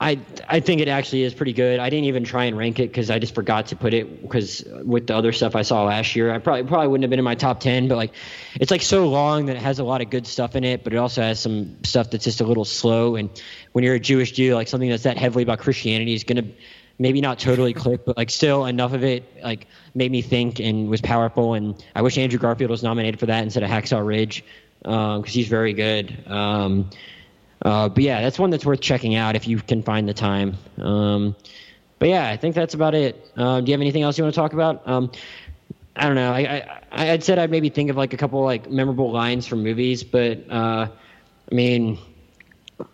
[0.00, 1.78] I I think it actually is pretty good.
[1.78, 4.64] I didn't even try and rank it because I just forgot to put it because
[4.82, 7.24] with the other stuff I saw last year, I probably probably wouldn't have been in
[7.24, 7.86] my top ten.
[7.86, 8.12] But like,
[8.54, 10.94] it's like so long that it has a lot of good stuff in it, but
[10.94, 13.16] it also has some stuff that's just a little slow.
[13.16, 13.28] And
[13.72, 16.44] when you're a Jewish Jew, like something that's that heavily about Christianity is gonna
[16.98, 20.88] maybe not totally click, but like still enough of it like made me think and
[20.88, 21.52] was powerful.
[21.52, 24.44] And I wish Andrew Garfield was nominated for that instead of Hacksaw Ridge
[24.82, 26.24] because he's very good.
[26.26, 26.88] Um,
[27.62, 30.56] uh, but yeah, that's one that's worth checking out if you can find the time.
[30.78, 31.36] Um,
[31.98, 33.30] but yeah, I think that's about it.
[33.36, 34.86] Um, do you have anything else you want to talk about?
[34.88, 35.12] Um,
[35.96, 36.32] I don't know.
[36.32, 36.40] I,
[36.92, 40.02] I I'd said I'd maybe think of like a couple like memorable lines from movies,
[40.02, 40.88] but uh,
[41.50, 41.98] I mean,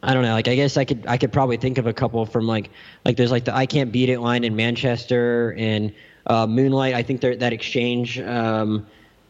[0.02, 0.32] I don't know.
[0.32, 2.70] Like I guess I could I could probably think of a couple from like
[3.04, 5.92] like there's like the I can't beat it line in Manchester and
[6.26, 6.94] uh, Moonlight.
[6.94, 8.18] I think that exchange.
[8.18, 8.86] Um,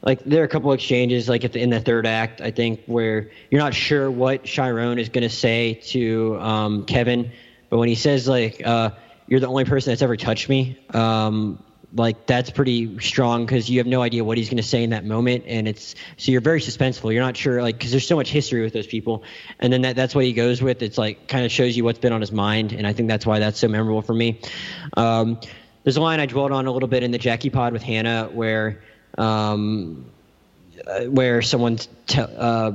[0.06, 3.28] like there are a couple exchanges like the, in the third act I think where
[3.50, 7.32] you're not sure what Chiron is going to say to um, Kevin,
[7.68, 8.90] but when he says like uh,
[9.26, 11.60] you're the only person that's ever touched me, um,
[11.92, 14.90] like that's pretty strong because you have no idea what he's going to say in
[14.90, 17.12] that moment, and it's so you're very suspenseful.
[17.12, 19.24] You're not sure like because there's so much history with those people,
[19.58, 20.82] and then that that's what he goes with.
[20.82, 23.26] It's like kind of shows you what's been on his mind, and I think that's
[23.26, 24.40] why that's so memorable for me.
[24.96, 25.40] Um,
[25.82, 28.28] there's a line I dwelled on a little bit in the Jackie Pod with Hannah
[28.32, 28.82] where
[29.18, 30.06] um,
[31.08, 31.78] where someone
[32.16, 32.70] uh,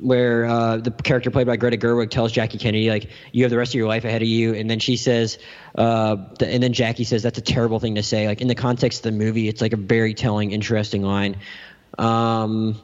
[0.00, 3.58] where uh, the character played by Greta Gerwig tells Jackie Kennedy like you have the
[3.58, 5.38] rest of your life ahead of you, and then she says,
[5.76, 8.26] uh, and then Jackie says that's a terrible thing to say.
[8.26, 11.36] Like in the context of the movie, it's like a very telling, interesting line.
[11.98, 12.80] Um,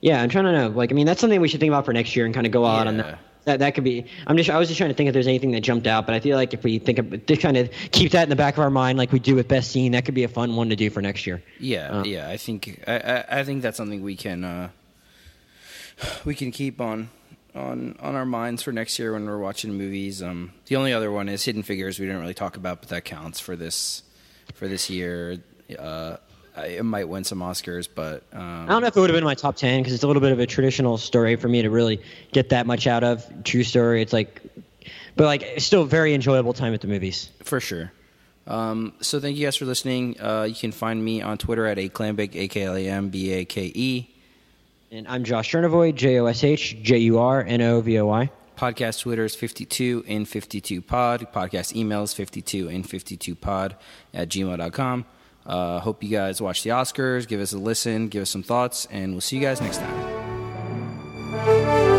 [0.00, 0.68] Yeah, I'm trying to know.
[0.68, 2.52] Like, I mean, that's something we should think about for next year and kind of
[2.52, 3.18] go out on that.
[3.44, 4.04] That that could be.
[4.26, 4.50] I'm just.
[4.50, 6.36] I was just trying to think if there's anything that jumped out, but I feel
[6.36, 8.70] like if we think of to kind of keep that in the back of our
[8.70, 10.90] mind, like we do with best scene, that could be a fun one to do
[10.90, 11.42] for next year.
[11.58, 12.28] Yeah, Uh, yeah.
[12.28, 14.68] I think I, I, I think that's something we can uh,
[16.24, 17.08] we can keep on
[17.54, 20.22] on on our minds for next year when we're watching movies.
[20.22, 21.98] Um, the only other one is Hidden Figures.
[21.98, 24.02] We didn't really talk about, but that counts for this
[24.54, 25.38] for this year.
[25.78, 26.16] Uh,
[26.56, 29.24] it might win some Oscars, but um, I don't know if it would have been
[29.24, 31.70] my top ten because it's a little bit of a traditional story for me to
[31.70, 32.00] really
[32.32, 33.24] get that much out of.
[33.44, 34.02] True story.
[34.02, 34.42] It's like,
[35.16, 37.30] but like, it's still a very enjoyable time at the movies.
[37.42, 37.92] For sure.
[38.46, 40.20] Um, so thank you guys for listening.
[40.20, 43.32] Uh, you can find me on Twitter at aklambake, a k l a m b
[43.32, 44.10] a k e.
[44.90, 48.06] And I'm Josh Jurnovoy, J O S H J U R N O V O
[48.06, 48.30] Y.
[48.56, 51.28] Podcast Twitter is 52 in 52 pod.
[51.32, 53.76] Podcast emails 52 in 52 pod
[54.12, 55.06] at gmail.com.
[55.46, 58.86] Uh, hope you guys watch the Oscars, give us a listen, give us some thoughts,
[58.90, 61.89] and we'll see you guys next time.